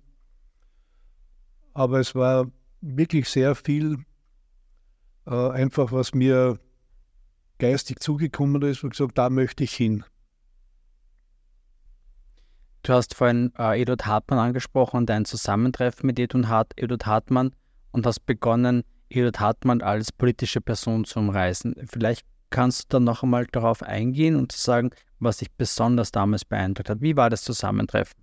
Aber 1.75 2.00
es 2.00 2.14
war 2.14 2.50
wirklich 2.80 3.28
sehr 3.28 3.54
viel 3.54 3.99
äh, 5.26 5.50
einfach, 5.50 5.92
was 5.92 6.14
mir 6.14 6.58
geistig 7.58 8.00
zugekommen 8.00 8.62
ist 8.62 8.84
und 8.84 8.90
gesagt, 8.90 9.18
da 9.18 9.30
möchte 9.30 9.64
ich 9.64 9.75
hin. 9.75 10.04
Du 12.82 12.92
hast 12.92 13.14
vorhin 13.14 13.52
äh, 13.58 13.80
Eduard 13.80 14.04
Hartmann 14.04 14.38
angesprochen 14.38 14.99
und 14.99 15.06
dein 15.08 15.25
Zusammentreffen 15.25 16.06
mit 16.06 16.18
Eduard 16.18 17.06
Hartmann 17.06 17.54
und 17.92 18.06
hast 18.06 18.26
begonnen, 18.26 18.84
Eduard 19.08 19.40
Hartmann 19.40 19.80
als 19.80 20.12
politische 20.12 20.61
Person 20.61 21.04
zu 21.04 21.18
umreißen. 21.18 21.75
Vielleicht 21.87 22.26
kannst 22.50 22.92
du 22.92 22.96
dann 22.96 23.04
noch 23.04 23.23
einmal 23.23 23.46
darauf 23.46 23.82
eingehen 23.82 24.37
und 24.37 24.52
sagen, 24.52 24.90
was 25.18 25.38
dich 25.38 25.50
besonders 25.52 26.12
damals 26.12 26.44
beeindruckt 26.44 26.90
hat. 26.90 27.00
Wie 27.00 27.16
war 27.16 27.30
das 27.30 27.42
Zusammentreffen? 27.42 28.14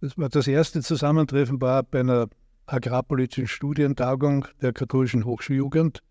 Das, 0.00 0.16
war 0.16 0.28
das 0.30 0.48
erste 0.48 0.80
Zusammentreffen 0.80 1.60
war 1.60 1.82
bei 1.82 2.00
einer 2.00 2.28
agrarpolitischen 2.66 3.46
Studientagung 3.46 4.46
der 4.62 4.72
katholischen 4.72 5.24
Hochschuljugend. 5.24 6.02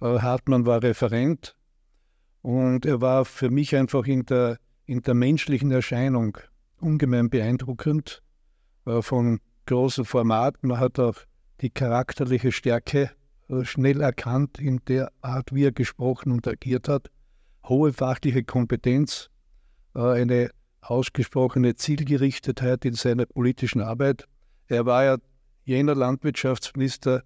Äh, 0.00 0.18
Hartmann 0.18 0.66
war 0.66 0.82
Referent 0.82 1.54
und 2.42 2.86
er 2.86 3.00
war 3.00 3.24
für 3.24 3.50
mich 3.50 3.76
einfach 3.76 4.06
in 4.06 4.24
der, 4.26 4.58
in 4.86 5.02
der 5.02 5.14
menschlichen 5.14 5.70
Erscheinung 5.70 6.38
ungemein 6.80 7.30
beeindruckend, 7.30 8.22
äh, 8.86 9.02
von 9.02 9.40
großem 9.66 10.04
Format. 10.04 10.62
Man 10.62 10.80
hat 10.80 10.98
auch 10.98 11.16
die 11.60 11.70
charakterliche 11.70 12.52
Stärke 12.52 13.10
äh, 13.48 13.64
schnell 13.64 14.00
erkannt 14.00 14.58
in 14.58 14.80
der 14.88 15.12
Art, 15.20 15.54
wie 15.54 15.64
er 15.64 15.72
gesprochen 15.72 16.32
und 16.32 16.46
agiert 16.48 16.88
hat. 16.88 17.10
Hohe 17.68 17.92
fachliche 17.92 18.42
Kompetenz, 18.42 19.30
äh, 19.94 20.00
eine 20.00 20.50
ausgesprochene 20.80 21.74
Zielgerichtetheit 21.74 22.84
in 22.84 22.94
seiner 22.94 23.26
politischen 23.26 23.82
Arbeit. 23.82 24.26
Er 24.66 24.86
war 24.86 25.04
ja 25.04 25.16
jener 25.64 25.94
Landwirtschaftsminister, 25.94 27.22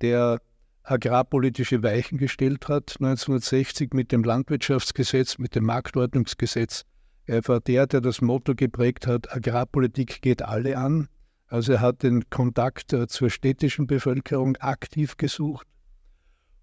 der 0.00 0.40
agrarpolitische 0.90 1.82
Weichen 1.82 2.18
gestellt 2.18 2.68
hat, 2.68 2.96
1960 2.98 3.92
mit 3.92 4.12
dem 4.12 4.24
Landwirtschaftsgesetz, 4.24 5.38
mit 5.38 5.54
dem 5.54 5.64
Marktordnungsgesetz. 5.64 6.84
Er 7.26 7.46
war 7.46 7.60
der, 7.60 7.86
der 7.86 8.00
das 8.00 8.20
Motto 8.20 8.54
geprägt 8.54 9.06
hat, 9.06 9.32
Agrarpolitik 9.34 10.22
geht 10.22 10.42
alle 10.42 10.78
an. 10.78 11.08
Also 11.46 11.74
er 11.74 11.80
hat 11.80 12.02
den 12.02 12.28
Kontakt 12.30 12.92
äh, 12.92 13.06
zur 13.06 13.30
städtischen 13.30 13.86
Bevölkerung 13.86 14.56
aktiv 14.56 15.16
gesucht. 15.16 15.66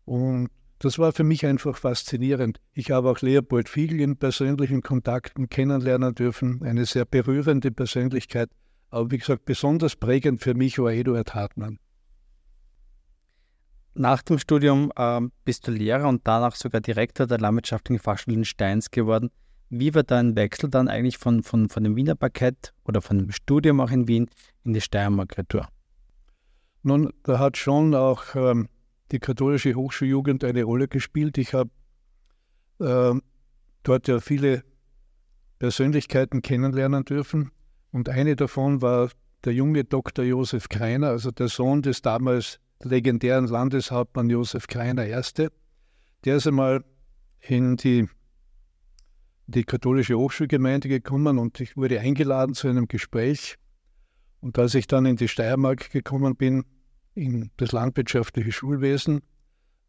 Und 0.06 0.50
das 0.80 1.00
war 1.00 1.12
für 1.12 1.24
mich 1.24 1.46
einfach 1.46 1.78
faszinierend. 1.78 2.60
Ich 2.74 2.92
habe 2.92 3.10
auch 3.10 3.22
Leopold 3.22 3.70
Fiegel 3.70 4.02
in 4.02 4.18
persönlichen 4.18 4.82
Kontakten 4.82 5.50
kennenlernen 5.50 6.14
dürfen, 6.14 6.62
eine 6.64 6.86
sehr 6.86 7.06
berührende 7.06 7.72
Persönlichkeit. 7.72 8.50
Aber 8.90 9.10
wie 9.12 9.18
gesagt, 9.18 9.46
besonders 9.46 9.96
prägend 9.96 10.42
für 10.42 10.54
mich 10.54 10.78
war 10.78 10.92
Eduard 10.92 11.34
Hartmann. 11.34 11.80
Nach 13.98 14.22
dem 14.22 14.40
Studium 14.40 14.92
äh, 14.98 15.22
bist 15.46 15.68
du 15.68 15.72
Lehrer 15.72 16.10
und 16.10 16.28
danach 16.28 16.56
sogar 16.56 16.82
Direktor 16.82 17.28
der 17.28 17.40
Landwirtschaftlichen 17.40 18.02
Fachschule 18.02 18.36
in 18.36 18.44
Steins 18.44 18.92
geworden. 18.92 19.32
Wie 19.70 19.96
war 19.96 20.04
dein 20.04 20.36
Wechsel 20.36 20.70
dann 20.70 20.90
eigentlich 20.90 21.18
von, 21.18 21.44
von, 21.44 21.70
von 21.70 21.84
dem 21.84 21.96
Wiener 21.96 22.16
Parkett 22.16 22.74
oder 22.84 23.02
von 23.02 23.18
dem 23.18 23.32
Studium 23.32 23.80
auch 23.80 23.92
in 23.92 24.10
Wien 24.10 24.30
in 24.66 24.74
die 24.74 24.82
Steiermark 24.82 25.38
Retour? 25.38 25.70
Nun, 26.84 27.14
da 27.24 27.40
hat 27.40 27.56
schon 27.56 27.96
auch 27.96 28.36
ähm, 28.36 28.68
die 29.14 29.20
katholische 29.20 29.76
Hochschuljugend 29.76 30.44
eine 30.44 30.64
Rolle 30.64 30.90
gespielt. 30.90 31.38
Ich 31.38 31.54
habe 31.54 31.70
äh, 32.80 33.18
dort 33.84 34.08
ja 34.10 34.20
viele 34.20 34.64
Persönlichkeiten 35.60 36.42
kennenlernen 36.42 37.06
dürfen. 37.06 37.52
Und 37.94 38.10
eine 38.10 38.36
davon 38.36 38.82
war 38.82 39.10
der 39.46 39.54
junge 39.54 39.86
Dr. 39.86 40.26
Josef 40.26 40.68
Kreiner, 40.68 41.08
also 41.08 41.32
der 41.32 41.48
Sohn 41.48 41.82
des 41.82 42.02
damals 42.02 42.60
legendären 42.84 43.48
Landeshauptmann 43.48 44.30
Josef 44.30 44.68
Kreiner 44.68 45.08
I. 45.08 45.48
Der 46.24 46.36
ist 46.38 46.48
einmal 46.48 46.84
in 47.40 47.78
die 47.78 48.08
die 49.48 49.64
katholische 49.64 50.18
Hochschulgemeinde 50.18 50.90
gekommen 50.90 51.38
und 51.38 51.60
ich 51.60 51.78
wurde 51.78 52.00
eingeladen 52.00 52.56
zu 52.56 52.68
einem 52.68 52.88
Gespräch. 52.88 53.58
Und 54.42 54.58
als 54.58 54.76
ich 54.76 54.88
dann 54.88 55.06
in 55.06 55.18
die 55.18 55.28
Steiermark 55.28 55.92
gekommen 55.92 56.36
bin, 56.36 56.66
in 57.14 57.52
das 57.58 57.72
landwirtschaftliche 57.72 58.52
Schulwesen, 58.52 59.22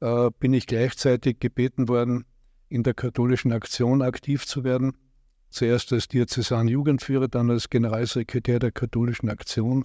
äh, 0.00 0.30
bin 0.38 0.52
ich 0.52 0.66
gleichzeitig 0.66 1.40
gebeten 1.40 1.88
worden, 1.88 2.24
in 2.68 2.82
der 2.82 2.94
katholischen 2.94 3.52
Aktion 3.52 4.02
aktiv 4.02 4.46
zu 4.46 4.64
werden. 4.64 4.96
Zuerst 5.48 5.92
als 5.92 6.08
Diözesan-Jugendführer, 6.08 7.28
dann 7.28 7.50
als 7.50 7.70
Generalsekretär 7.70 8.58
der 8.58 8.72
katholischen 8.72 9.30
Aktion. 9.30 9.84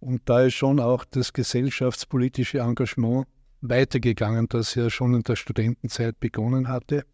Und 0.00 0.22
da 0.26 0.42
ist 0.42 0.54
schon 0.54 0.80
auch 0.80 1.04
das 1.04 1.32
gesellschaftspolitische 1.32 2.58
Engagement 2.60 3.26
weitergegangen, 3.60 4.48
das 4.48 4.74
ja 4.74 4.90
schon 4.90 5.14
in 5.14 5.22
der 5.22 5.36
Studentenzeit 5.36 6.20
begonnen 6.20 6.68
hatte. 6.68 7.04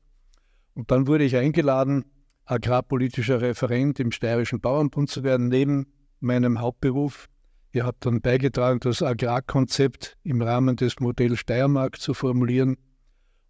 Und 0.74 0.90
dann 0.90 1.06
wurde 1.06 1.24
ich 1.24 1.36
eingeladen, 1.36 2.04
agrarpolitischer 2.44 3.40
Referent 3.40 4.00
im 4.00 4.12
Steirischen 4.12 4.60
Bauernbund 4.60 5.08
zu 5.08 5.22
werden, 5.22 5.48
neben 5.48 5.86
meinem 6.20 6.60
Hauptberuf. 6.60 7.28
Ich 7.72 7.82
habe 7.82 7.96
dann 8.00 8.20
beigetragen, 8.20 8.80
das 8.80 9.02
Agrarkonzept 9.02 10.16
im 10.22 10.42
Rahmen 10.42 10.76
des 10.76 11.00
Modells 11.00 11.38
Steiermark 11.38 12.00
zu 12.00 12.12
formulieren. 12.12 12.76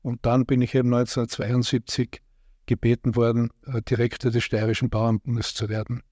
Und 0.03 0.25
dann 0.27 0.47
bin 0.47 0.63
ich 0.63 0.75
eben 0.75 0.93
1972 0.93 2.21
gebeten 2.67 3.17
worden, 3.17 3.51
äh, 3.67 3.83
Direktor 3.83 4.31
des 4.31 4.45
Steirischen 4.45 4.91
Bauernbundes 4.91 5.55
zu 5.55 5.69
werden. 5.69 6.03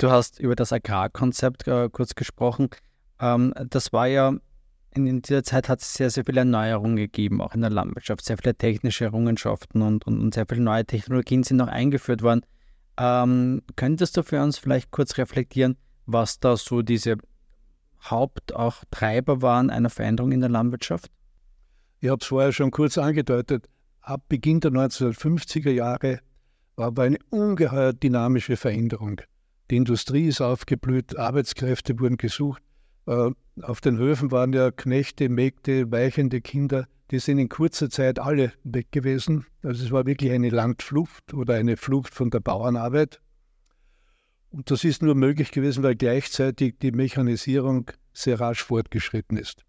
Du 0.00 0.10
hast 0.10 0.40
über 0.40 0.56
das 0.56 0.72
Agrarkonzept 0.72 1.68
äh, 1.68 1.90
kurz 1.92 2.14
gesprochen. 2.14 2.70
Ähm, 3.20 3.52
das 3.68 3.92
war 3.92 4.06
ja 4.06 4.32
in 4.94 5.20
dieser 5.20 5.44
Zeit 5.44 5.68
hat 5.68 5.82
es 5.82 5.92
sehr, 5.92 6.08
sehr 6.08 6.24
viele 6.24 6.40
Erneuerungen 6.40 6.96
gegeben, 6.96 7.42
auch 7.42 7.54
in 7.54 7.60
der 7.60 7.68
Landwirtschaft. 7.68 8.24
Sehr 8.24 8.38
viele 8.38 8.54
technische 8.54 9.04
Errungenschaften 9.04 9.82
und, 9.82 10.06
und, 10.06 10.18
und 10.18 10.32
sehr 10.32 10.46
viele 10.48 10.62
neue 10.62 10.86
Technologien 10.86 11.42
sind 11.42 11.58
noch 11.58 11.68
eingeführt 11.68 12.22
worden. 12.22 12.46
Ähm, 12.98 13.60
könntest 13.76 14.16
du 14.16 14.22
für 14.22 14.42
uns 14.42 14.56
vielleicht 14.56 14.90
kurz 14.90 15.18
reflektieren, 15.18 15.76
was 16.06 16.40
da 16.40 16.56
so 16.56 16.80
diese 16.80 17.16
Haupt 18.08 18.56
auch 18.56 18.82
Treiber 18.90 19.42
waren 19.42 19.68
einer 19.68 19.90
Veränderung 19.90 20.32
in 20.32 20.40
der 20.40 20.48
Landwirtschaft? 20.48 21.10
Ich 22.00 22.08
habe 22.08 22.20
es 22.22 22.26
vorher 22.26 22.52
schon 22.52 22.70
kurz 22.70 22.96
angedeutet. 22.96 23.68
Ab 24.00 24.22
Beginn 24.30 24.60
der 24.60 24.70
1950er 24.70 25.70
Jahre 25.70 26.20
war 26.76 26.86
aber 26.86 27.02
eine 27.02 27.18
ungeheuer 27.28 27.92
dynamische 27.92 28.56
Veränderung. 28.56 29.20
Die 29.70 29.76
Industrie 29.76 30.26
ist 30.26 30.40
aufgeblüht, 30.40 31.16
Arbeitskräfte 31.16 31.98
wurden 32.00 32.16
gesucht. 32.16 32.60
Äh, 33.06 33.30
auf 33.62 33.80
den 33.80 33.98
Höfen 33.98 34.32
waren 34.32 34.52
ja 34.52 34.72
Knechte, 34.72 35.28
Mägde, 35.28 35.92
weichende 35.92 36.40
Kinder. 36.40 36.88
Die 37.12 37.20
sind 37.20 37.38
in 37.38 37.48
kurzer 37.48 37.88
Zeit 37.88 38.18
alle 38.18 38.52
weg 38.64 38.90
gewesen. 38.90 39.46
Also 39.62 39.84
es 39.84 39.92
war 39.92 40.06
wirklich 40.06 40.32
eine 40.32 40.50
Landflucht 40.50 41.34
oder 41.34 41.54
eine 41.54 41.76
Flucht 41.76 42.12
von 42.14 42.30
der 42.30 42.40
Bauernarbeit. 42.40 43.20
Und 44.50 44.72
das 44.72 44.82
ist 44.82 45.02
nur 45.02 45.14
möglich 45.14 45.52
gewesen, 45.52 45.84
weil 45.84 45.94
gleichzeitig 45.94 46.78
die 46.82 46.90
Mechanisierung 46.90 47.92
sehr 48.12 48.40
rasch 48.40 48.64
fortgeschritten 48.64 49.36
ist. 49.36 49.64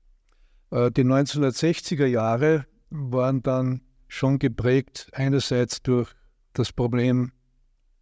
Äh, 0.71 0.89
die 0.89 1.03
1960er 1.03 2.07
Jahre 2.07 2.65
waren 2.89 3.43
dann 3.43 3.81
schon 4.07 4.39
geprägt 4.39 5.09
einerseits 5.13 5.83
durch 5.83 6.11
das 6.53 6.73
Problem 6.73 7.31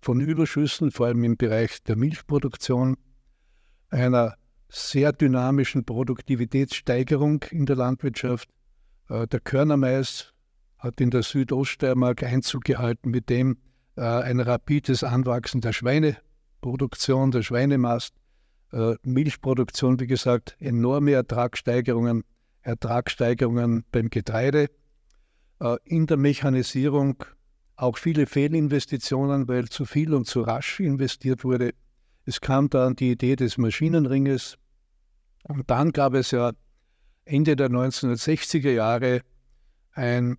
von 0.02 0.22
Überschüssen, 0.22 0.92
vor 0.92 1.08
allem 1.08 1.24
im 1.24 1.38
Bereich 1.38 1.84
der 1.84 1.96
Milchproduktion, 1.96 2.98
einer 3.90 4.36
sehr 4.70 5.12
dynamischen 5.12 5.84
Produktivitätssteigerung 5.84 7.44
in 7.52 7.66
der 7.66 7.76
Landwirtschaft. 7.76 8.50
Äh, 9.10 9.28
der 9.28 9.40
Körnermais 9.40 10.34
hat 10.78 11.02
in 11.02 11.10
der 11.10 11.24
Südoststeiermark 11.24 12.24
Einzug 12.24 12.64
gehalten, 12.64 13.10
mit 13.10 13.30
dem 13.30 13.58
äh, 13.98 14.02
ein 14.02 14.40
rapides 14.40 15.04
Anwachsen 15.04 15.62
der 15.62 15.74
Schweineproduktion, 15.74 17.32
der 17.32 17.42
Schweinemast, 17.42 18.14
äh, 18.72 18.96
Milchproduktion, 19.02 20.00
wie 20.00 20.08
gesagt, 20.08 20.56
enorme 20.60 21.12
Ertragssteigerungen, 21.14 22.24
Ertragssteigerungen 22.62 23.86
beim 23.92 24.10
Getreide, 24.10 24.70
in 25.84 26.08
der 26.08 26.16
Mechanisierung 26.16 27.26
auch 27.82 27.98
viele 27.98 28.26
Fehlinvestitionen, 28.26 29.48
weil 29.48 29.70
zu 29.70 29.86
viel 29.86 30.14
und 30.14 30.28
zu 30.28 30.42
rasch 30.42 30.80
investiert 30.82 31.44
wurde. 31.44 31.74
Es 32.26 32.42
kam 32.42 32.70
dann 32.70 32.96
die 32.96 33.12
Idee 33.12 33.38
des 33.38 33.58
Maschinenringes. 33.58 34.58
Und 35.44 35.70
dann 35.70 35.92
gab 35.92 36.14
es 36.14 36.32
ja 36.32 36.52
Ende 37.24 37.56
der 37.56 37.70
1960er 37.70 38.72
Jahre 38.72 39.22
ein 39.94 40.38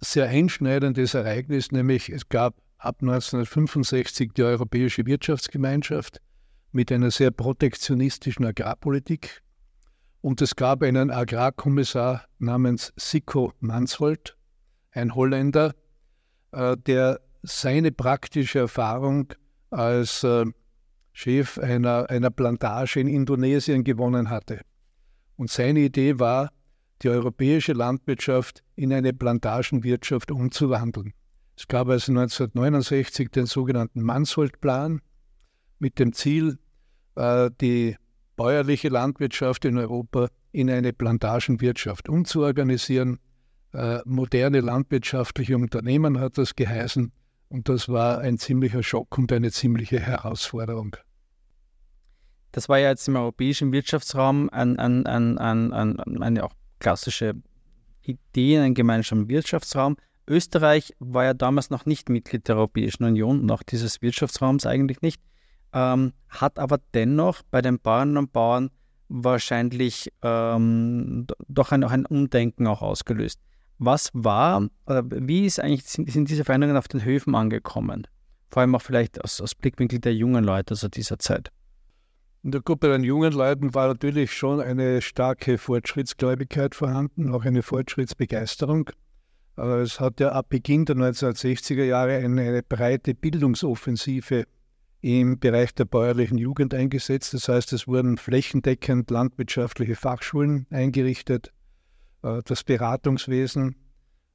sehr 0.00 0.28
einschneidendes 0.28 1.14
Ereignis, 1.14 1.70
nämlich 1.70 2.08
es 2.08 2.28
gab 2.28 2.56
ab 2.78 2.96
1965 3.02 4.32
die 4.32 4.42
Europäische 4.42 5.06
Wirtschaftsgemeinschaft 5.06 6.20
mit 6.72 6.90
einer 6.90 7.10
sehr 7.10 7.30
protektionistischen 7.30 8.44
Agrarpolitik. 8.44 9.42
Und 10.22 10.42
es 10.42 10.56
gab 10.56 10.82
einen 10.82 11.10
Agrarkommissar 11.10 12.24
namens 12.38 12.92
Sicko 12.96 13.52
Mansholt, 13.60 14.36
ein 14.90 15.14
Holländer, 15.14 15.74
der 16.52 17.20
seine 17.42 17.92
praktische 17.92 18.60
Erfahrung 18.60 19.32
als 19.70 20.24
äh, 20.24 20.44
Chef 21.12 21.58
einer, 21.58 22.08
einer 22.10 22.30
Plantage 22.30 23.00
in 23.00 23.08
Indonesien 23.08 23.84
gewonnen 23.84 24.30
hatte. 24.30 24.60
Und 25.36 25.50
seine 25.50 25.80
Idee 25.80 26.18
war, 26.18 26.50
die 27.02 27.08
europäische 27.08 27.72
Landwirtschaft 27.72 28.62
in 28.76 28.92
eine 28.92 29.12
Plantagenwirtschaft 29.12 30.30
umzuwandeln. 30.30 31.14
Es 31.56 31.66
gab 31.66 31.88
also 31.88 32.12
1969 32.12 33.30
den 33.30 33.46
sogenannten 33.46 34.02
Mansholt-Plan 34.02 35.00
mit 35.78 35.98
dem 35.98 36.12
Ziel, 36.12 36.58
äh, 37.16 37.50
die 37.60 37.96
bäuerliche 38.36 38.88
Landwirtschaft 38.88 39.64
in 39.64 39.78
Europa 39.78 40.28
in 40.52 40.70
eine 40.70 40.92
Plantagenwirtschaft 40.92 42.08
umzuorganisieren. 42.08 43.18
Äh, 43.72 44.00
moderne 44.04 44.60
landwirtschaftliche 44.60 45.56
Unternehmen 45.56 46.18
hat 46.18 46.38
das 46.38 46.56
geheißen. 46.56 47.12
Und 47.48 47.68
das 47.68 47.88
war 47.88 48.18
ein 48.18 48.38
ziemlicher 48.38 48.82
Schock 48.82 49.16
und 49.18 49.32
eine 49.32 49.50
ziemliche 49.50 50.00
Herausforderung. 50.00 50.96
Das 52.52 52.68
war 52.68 52.78
ja 52.78 52.90
jetzt 52.90 53.06
im 53.06 53.16
europäischen 53.16 53.72
Wirtschaftsraum 53.72 54.50
ein, 54.50 54.78
ein, 54.78 55.06
ein, 55.06 55.38
ein, 55.38 56.22
eine 56.22 56.44
auch 56.44 56.54
klassische 56.80 57.34
Idee, 58.02 58.58
ein 58.58 58.74
gemeinsamer 58.74 59.28
Wirtschaftsraum. 59.28 59.96
Österreich 60.26 60.94
war 60.98 61.24
ja 61.24 61.34
damals 61.34 61.70
noch 61.70 61.86
nicht 61.86 62.08
Mitglied 62.08 62.48
der 62.48 62.56
Europäischen 62.56 63.04
Union 63.04 63.40
und 63.40 63.50
auch 63.50 63.62
dieses 63.62 64.02
Wirtschaftsraums 64.02 64.66
eigentlich 64.66 65.02
nicht, 65.02 65.20
ähm, 65.72 66.12
hat 66.28 66.58
aber 66.58 66.78
dennoch 66.94 67.42
bei 67.50 67.62
den 67.62 67.78
Bauern 67.78 68.16
und 68.16 68.32
Bauern 68.32 68.70
wahrscheinlich 69.08 70.12
ähm, 70.22 71.26
doch 71.48 71.72
ein, 71.72 71.82
ein 71.84 72.06
Umdenken 72.06 72.66
auch 72.66 72.82
ausgelöst. 72.82 73.40
Was 73.82 74.10
war, 74.12 74.68
oder 74.84 75.02
wie 75.10 75.46
ist 75.46 75.58
eigentlich, 75.58 75.84
sind, 75.84 76.10
sind 76.10 76.28
diese 76.28 76.44
Veränderungen 76.44 76.76
auf 76.76 76.86
den 76.86 77.02
Höfen 77.02 77.34
angekommen? 77.34 78.06
Vor 78.50 78.60
allem 78.60 78.74
auch 78.74 78.82
vielleicht 78.82 79.24
aus, 79.24 79.40
aus 79.40 79.54
Blickwinkel 79.54 80.00
der 80.00 80.14
jungen 80.14 80.44
Leute 80.44 80.72
also 80.72 80.88
dieser 80.88 81.18
Zeit. 81.18 81.50
In 82.42 82.50
der 82.50 82.60
Gruppe 82.60 82.88
der 82.88 83.00
jungen 83.00 83.32
Leuten 83.32 83.72
war 83.72 83.88
natürlich 83.88 84.34
schon 84.34 84.60
eine 84.60 85.00
starke 85.00 85.56
Fortschrittsgläubigkeit 85.56 86.74
vorhanden, 86.74 87.32
auch 87.32 87.46
eine 87.46 87.62
Fortschrittsbegeisterung. 87.62 88.90
Aber 89.56 89.78
es 89.78 89.98
hat 89.98 90.20
ja 90.20 90.32
ab 90.32 90.50
Beginn 90.50 90.84
der 90.84 90.96
1960er 90.96 91.84
Jahre 91.84 92.16
eine, 92.16 92.42
eine 92.42 92.62
breite 92.62 93.14
Bildungsoffensive 93.14 94.44
im 95.00 95.38
Bereich 95.38 95.74
der 95.74 95.86
bäuerlichen 95.86 96.36
Jugend 96.36 96.74
eingesetzt. 96.74 97.32
Das 97.32 97.48
heißt, 97.48 97.72
es 97.72 97.88
wurden 97.88 98.18
flächendeckend 98.18 99.10
landwirtschaftliche 99.10 99.96
Fachschulen 99.96 100.66
eingerichtet. 100.68 101.50
Äh, 102.22 102.40
das 102.44 102.64
Beratungswesen 102.64 103.76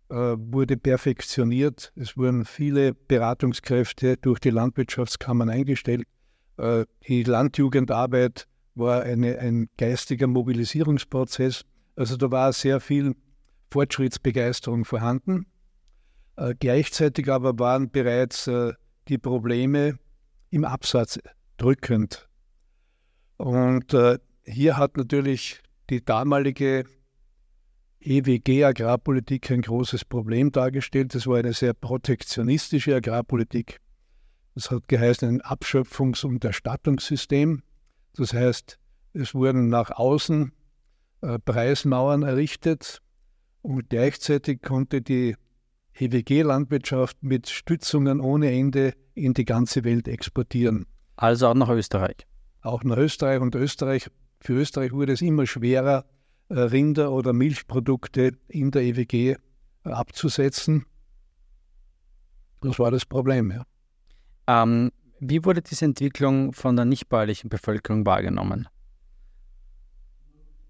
äh, 0.10 0.16
wurde 0.16 0.78
perfektioniert. 0.78 1.92
Es 1.96 2.18
wurden 2.18 2.46
viele 2.46 2.94
Beratungskräfte 2.94 4.18
durch 4.18 4.40
die 4.40 4.50
Landwirtschaftskammern 4.50 5.50
eingestellt. 5.50 6.06
Äh, 6.58 6.86
die 7.08 7.24
Landjugendarbeit 7.24 8.48
war 8.76 9.04
eine, 9.04 9.40
ein 9.40 9.70
geistiger 9.78 10.28
Mobilisierungsprozess. 10.28 11.64
Also 11.96 12.18
da 12.18 12.30
war 12.32 12.52
sehr 12.52 12.80
viel 12.80 13.16
Fortschrittsbegeisterung 13.72 14.86
vorhanden. 14.86 15.48
Gleichzeitig 16.60 17.32
aber 17.32 17.58
waren 17.58 17.90
bereits 17.90 18.50
die 19.08 19.18
Probleme 19.18 19.98
im 20.50 20.66
Absatz 20.66 21.18
drückend. 21.56 22.28
Und 23.38 23.96
hier 24.44 24.78
hat 24.78 24.98
natürlich 24.98 25.62
die 25.90 26.04
damalige 26.04 26.84
EWG-Agrarpolitik 28.06 29.50
ein 29.52 29.62
großes 29.62 30.06
Problem 30.06 30.52
dargestellt. 30.52 31.16
Es 31.16 31.26
war 31.26 31.38
eine 31.38 31.54
sehr 31.54 31.74
protektionistische 31.74 32.96
Agrarpolitik. 32.96 33.80
Das 34.54 34.70
hat 34.70 34.88
geheißen 34.88 35.28
ein 35.28 35.42
Abschöpfungs- 35.42 36.26
und 36.26 36.46
Erstattungssystem. 36.46 37.64
Das 38.16 38.34
heißt, 38.34 38.78
es 39.14 39.34
wurden 39.34 39.70
nach 39.70 39.92
außen 39.92 40.54
äh, 41.22 41.40
Preismauern 41.40 42.24
errichtet 42.24 43.02
und 43.62 43.90
gleichzeitig 43.90 44.62
konnte 44.62 45.02
die 45.02 45.36
EWG-Landwirtschaft 45.96 47.24
mit 47.24 47.50
Stützungen 47.50 48.20
ohne 48.20 48.52
Ende 48.52 48.94
in 49.16 49.34
die 49.34 49.46
ganze 49.46 49.84
Welt 49.84 50.08
exportieren. 50.08 50.86
Also 51.16 51.48
auch 51.48 51.56
nach 51.56 51.70
Österreich. 51.70 52.28
Auch 52.62 52.84
nach 52.84 52.98
Österreich 52.98 53.42
und 53.42 53.56
Österreich. 53.56 54.10
Für 54.40 54.54
Österreich 54.54 54.92
wurde 54.92 55.14
es 55.14 55.22
immer 55.22 55.48
schwerer, 55.48 56.06
Rinder- 56.50 57.12
oder 57.12 57.34
Milchprodukte 57.34 58.38
in 58.48 58.72
der 58.72 58.84
EWG 58.84 59.32
äh, 59.32 59.38
abzusetzen. 59.84 60.86
Das 62.62 62.80
war 62.80 62.92
das 62.92 63.06
Problem, 63.06 63.52
ja. 63.52 63.66
Ähm, 64.48 64.92
wie 65.20 65.44
wurde 65.44 65.62
diese 65.62 65.86
Entwicklung 65.86 66.54
von 66.54 66.76
der 66.76 66.86
nichtbäuerlichen 66.86 67.50
Bevölkerung 67.50 68.06
wahrgenommen? 68.06 68.68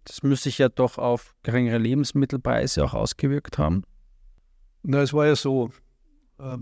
Das 0.06 0.22
müsste 0.24 0.46
sich 0.46 0.60
ja 0.60 0.70
doch 0.70 0.98
auf 0.98 1.36
geringere 1.44 1.80
Lebensmittelpreise 1.80 2.84
auch 2.86 2.94
ausgewirkt 2.94 3.58
haben. 3.58 3.84
Na, 4.84 5.02
es 5.02 5.14
war 5.14 5.26
ja 5.26 5.36
so, 5.36 5.72
äh, 6.38 6.58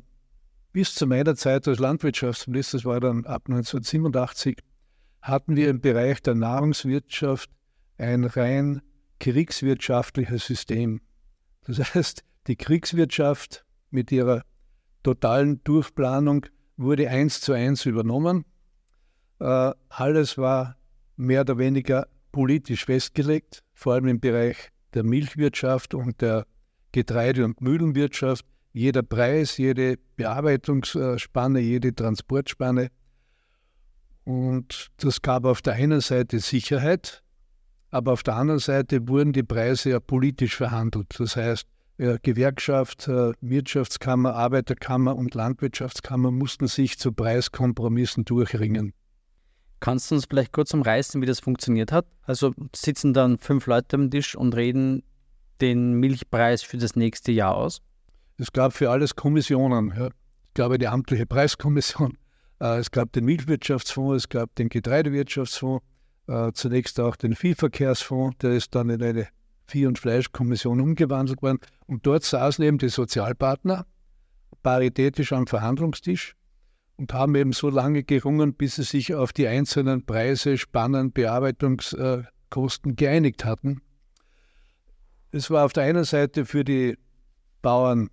bis 0.72 0.96
zu 0.96 1.06
meiner 1.06 1.36
Zeit 1.36 1.68
als 1.68 1.80
Landwirtschaftsminister, 1.80 2.78
das 2.78 2.86
war 2.86 3.00
dann 3.00 3.26
ab 3.26 3.44
1987, 3.48 4.60
hatten 5.22 5.56
wir 5.56 5.70
im 5.70 5.82
Bereich 5.82 6.22
der 6.22 6.36
Nahrungswirtschaft 6.36 7.50
ein 7.98 8.24
rein 8.24 8.82
kriegswirtschaftliches 9.24 10.46
System. 10.46 11.00
Das 11.66 11.96
heißt, 11.96 12.26
die 12.48 12.58
Kriegswirtschaft 12.58 13.64
mit 13.90 14.12
ihrer 14.12 14.44
totalen 15.02 15.64
Durchplanung 15.64 16.46
wurde 16.76 17.10
eins 17.10 17.40
zu 17.40 17.54
eins 17.54 17.86
übernommen. 17.86 18.44
Äh, 19.40 19.72
alles 19.88 20.38
war 20.38 20.76
mehr 21.16 21.42
oder 21.42 21.58
weniger 21.58 22.08
politisch 22.34 22.86
festgelegt. 22.86 23.64
vor 23.74 23.94
allem 23.94 24.08
im 24.08 24.20
Bereich 24.20 24.72
der 24.94 25.04
Milchwirtschaft 25.04 25.94
und 25.94 26.22
der 26.22 26.46
Getreide- 26.92 27.46
und 27.46 27.62
Mühlenwirtschaft. 27.62 28.46
Jeder 28.74 29.04
Preis, 29.04 29.58
jede 29.58 29.98
Bearbeitungsspanne, 30.18 31.60
jede 31.60 31.96
Transportspanne. 31.96 32.90
Und 34.26 34.92
das 34.98 35.22
gab 35.22 35.46
auf 35.46 35.62
der 35.62 35.74
einen 35.74 36.02
Seite 36.02 36.40
Sicherheit, 36.40 37.23
aber 37.94 38.14
auf 38.14 38.24
der 38.24 38.36
anderen 38.36 38.60
Seite 38.60 39.08
wurden 39.08 39.34
die 39.34 39.44
Preise 39.44 39.92
ja 39.92 40.00
politisch 40.00 40.56
verhandelt. 40.56 41.14
Das 41.20 41.36
heißt, 41.36 41.68
Gewerkschaft, 42.24 43.08
äh, 43.08 43.34
Wirtschaftskammer, 43.40 44.34
Arbeiterkammer 44.34 45.16
und 45.16 45.36
Landwirtschaftskammer 45.36 46.32
mussten 46.32 46.68
sich 46.68 46.98
zu 46.98 47.12
Preiskompromissen 47.12 48.26
durchringen. 48.26 48.94
Kannst 49.80 50.10
du 50.10 50.16
uns 50.16 50.26
vielleicht 50.26 50.54
kurz 50.54 50.74
umreißen, 50.74 51.22
wie 51.22 51.28
das 51.28 51.40
funktioniert 51.40 51.92
hat? 51.92 52.08
Also 52.24 52.54
sitzen 52.76 53.14
dann 53.14 53.38
fünf 53.38 53.68
Leute 53.68 53.96
am 53.96 54.10
Tisch 54.10 54.36
und 54.36 54.56
reden 54.56 55.04
den 55.62 55.94
Milchpreis 55.94 56.64
für 56.64 56.78
das 56.78 56.96
nächste 56.96 57.32
Jahr 57.32 57.56
aus? 57.56 57.82
Es 58.38 58.52
gab 58.52 58.74
für 58.74 58.90
alles 58.90 59.16
Kommissionen. 59.16 59.94
Ja. 59.96 60.08
Ich 60.48 60.54
glaube, 60.56 60.80
die 60.80 60.88
amtliche 60.88 61.28
Preiskommission, 61.28 62.18
äh, 62.60 62.80
es 62.80 62.90
gab 62.90 63.12
den 63.12 63.26
Milchwirtschaftsfonds, 63.26 64.24
es 64.24 64.30
gab 64.30 64.56
den 64.56 64.70
Getreidewirtschaftsfonds, 64.70 65.86
äh, 66.28 66.52
zunächst 66.54 67.00
auch 67.00 67.16
den 67.16 67.36
Viehverkehrsfonds, 67.36 68.38
der 68.40 68.52
ist 68.52 68.76
dann 68.76 68.90
in 68.90 69.02
eine 69.02 69.28
Vieh- 69.66 69.88
und 69.88 70.00
Fleischkommission 70.00 70.82
umgewandelt 70.82 71.42
worden. 71.42 71.60
Und 71.88 72.06
dort 72.06 72.24
saßen 72.24 72.64
eben 72.64 72.78
die 72.78 72.90
Sozialpartner 72.90 73.86
paritätisch 74.62 75.34
am 75.34 75.48
Verhandlungstisch 75.48 76.36
und 76.96 77.14
haben 77.14 77.36
eben 77.36 77.54
so 77.54 77.70
lange 77.70 78.04
gerungen, 78.04 78.54
bis 78.54 78.76
sie 78.76 78.84
sich 78.84 79.16
auf 79.16 79.34
die 79.34 79.48
einzelnen 79.48 80.06
Preise, 80.06 80.58
Spannen, 80.58 81.12
Bearbeitungskosten 81.12 82.96
geeinigt 82.96 83.46
hatten. 83.46 83.82
Es 85.32 85.50
war 85.50 85.66
auf 85.66 85.74
der 85.74 85.84
einen 85.84 86.04
Seite 86.04 86.46
für 86.46 86.64
die 86.64 86.98
Bauern 87.62 88.10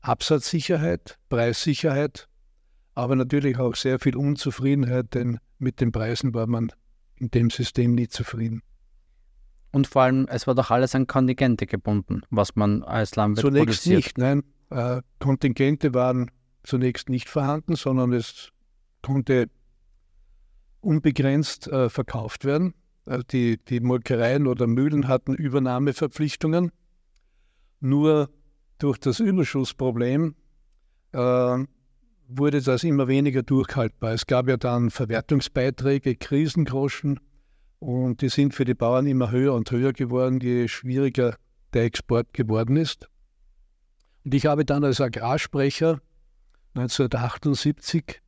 Absatzsicherheit, 0.00 1.18
Preissicherheit, 1.28 2.28
aber 2.94 3.16
natürlich 3.16 3.58
auch 3.58 3.74
sehr 3.74 3.98
viel 3.98 4.16
Unzufriedenheit, 4.16 5.14
denn 5.14 5.38
mit 5.58 5.80
den 5.80 5.92
Preisen 5.92 6.34
war 6.34 6.46
man 6.46 6.72
in 7.16 7.30
dem 7.30 7.50
System 7.50 7.94
nie 7.94 8.08
zufrieden. 8.08 8.62
Und 9.72 9.88
vor 9.88 10.02
allem, 10.02 10.26
es 10.28 10.46
war 10.46 10.54
doch 10.54 10.70
alles 10.70 10.94
an 10.94 11.06
Kontingente 11.06 11.66
gebunden, 11.66 12.22
was 12.30 12.54
man 12.54 12.82
als 12.84 13.16
Landwirt 13.16 13.44
Zunächst 13.46 13.66
produziert. 13.66 13.96
nicht, 13.96 14.18
nein. 14.18 14.44
Äh, 14.70 15.02
Kontingente 15.18 15.94
waren 15.94 16.30
zunächst 16.62 17.08
nicht 17.08 17.28
vorhanden, 17.28 17.74
sondern 17.76 18.12
es 18.12 18.50
konnte 19.02 19.50
unbegrenzt 20.80 21.66
äh, 21.68 21.88
verkauft 21.88 22.44
werden. 22.44 22.74
Also 23.06 23.24
die, 23.24 23.58
die 23.58 23.80
Molkereien 23.80 24.46
oder 24.46 24.66
Mühlen 24.66 25.08
hatten 25.08 25.34
Übernahmeverpflichtungen. 25.34 26.70
Nur 27.80 28.30
durch 28.78 28.98
das 28.98 29.20
Überschussproblem 29.20 30.36
äh, 31.12 31.64
wurde 32.28 32.60
das 32.62 32.84
immer 32.84 33.08
weniger 33.08 33.42
durchhaltbar. 33.42 34.12
Es 34.12 34.26
gab 34.26 34.48
ja 34.48 34.56
dann 34.56 34.90
Verwertungsbeiträge, 34.90 36.16
Krisengroschen, 36.16 37.20
und 37.78 38.22
die 38.22 38.30
sind 38.30 38.54
für 38.54 38.64
die 38.64 38.74
Bauern 38.74 39.06
immer 39.06 39.30
höher 39.30 39.52
und 39.52 39.70
höher 39.70 39.92
geworden, 39.92 40.40
je 40.40 40.68
schwieriger 40.68 41.36
der 41.74 41.84
Export 41.84 42.32
geworden 42.32 42.76
ist. 42.76 43.08
Und 44.24 44.32
ich 44.32 44.46
habe 44.46 44.64
dann 44.64 44.84
als 44.84 45.02
Agrarsprecher 45.02 46.00
1978 46.74 48.22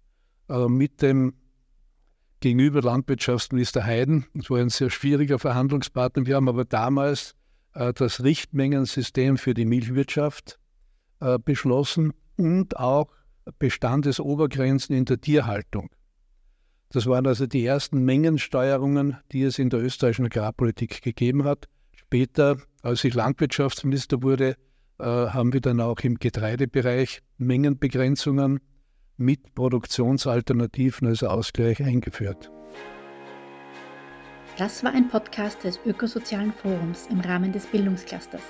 äh, 0.49 0.69
mit 0.69 1.01
dem 1.01 1.35
gegenüber 2.41 2.83
Landwirtschaftsminister 2.83 3.83
Heiden, 3.83 4.27
das 4.35 4.51
war 4.51 4.59
ein 4.59 4.69
sehr 4.69 4.91
schwieriger 4.91 5.39
Verhandlungspartner, 5.39 6.27
wir 6.27 6.37
haben 6.37 6.51
aber 6.51 6.67
damals 6.67 7.35
äh, 7.73 7.95
das 7.95 8.23
Richtmengensystem 8.23 9.39
für 9.39 9.55
die 9.55 9.65
Milchwirtschaft 9.65 10.59
äh, 11.21 11.39
beschlossen 11.39 12.13
und 12.37 12.77
auch 12.77 13.09
Bestandesobergrenzen 13.59 14.95
in 14.97 15.05
der 15.05 15.21
Tierhaltung. 15.21 15.91
Das 16.91 17.07
waren 17.07 17.27
also 17.27 17.47
die 17.47 17.65
ersten 17.65 18.05
Mengensteuerungen, 18.05 19.19
die 19.33 19.43
es 19.43 19.59
in 19.59 19.71
der 19.71 19.81
österreichischen 19.81 20.27
Agrarpolitik 20.27 21.03
gegeben 21.03 21.45
hat. 21.45 21.69
Später, 21.95 22.59
als 22.83 23.03
ich 23.05 23.15
Landwirtschaftsminister 23.15 24.23
wurde, 24.23 24.57
äh, 24.99 25.05
haben 25.05 25.53
wir 25.53 25.61
dann 25.61 25.81
auch 25.81 26.01
im 26.01 26.17
Getreidebereich 26.17 27.23
Mengenbegrenzungen 27.39 28.61
mit 29.17 29.55
Produktionsalternativen 29.55 31.09
als 31.09 31.23
Ausgleich 31.23 31.83
eingeführt. 31.83 32.51
Das 34.57 34.83
war 34.85 34.93
ein 34.93 35.09
Podcast 35.09 35.65
des 35.65 35.79
Ökosozialen 35.85 36.53
Forums 36.53 37.09
im 37.11 37.21
Rahmen 37.21 37.53
des 37.53 37.67
Bildungsclusters 37.67 38.43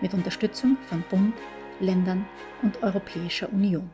mit 0.00 0.14
Unterstützung 0.14 0.76
von 0.88 1.04
Bund, 1.10 1.34
Ländern 1.80 2.26
und 2.62 2.82
Europäischer 2.82 3.52
Union. 3.52 3.88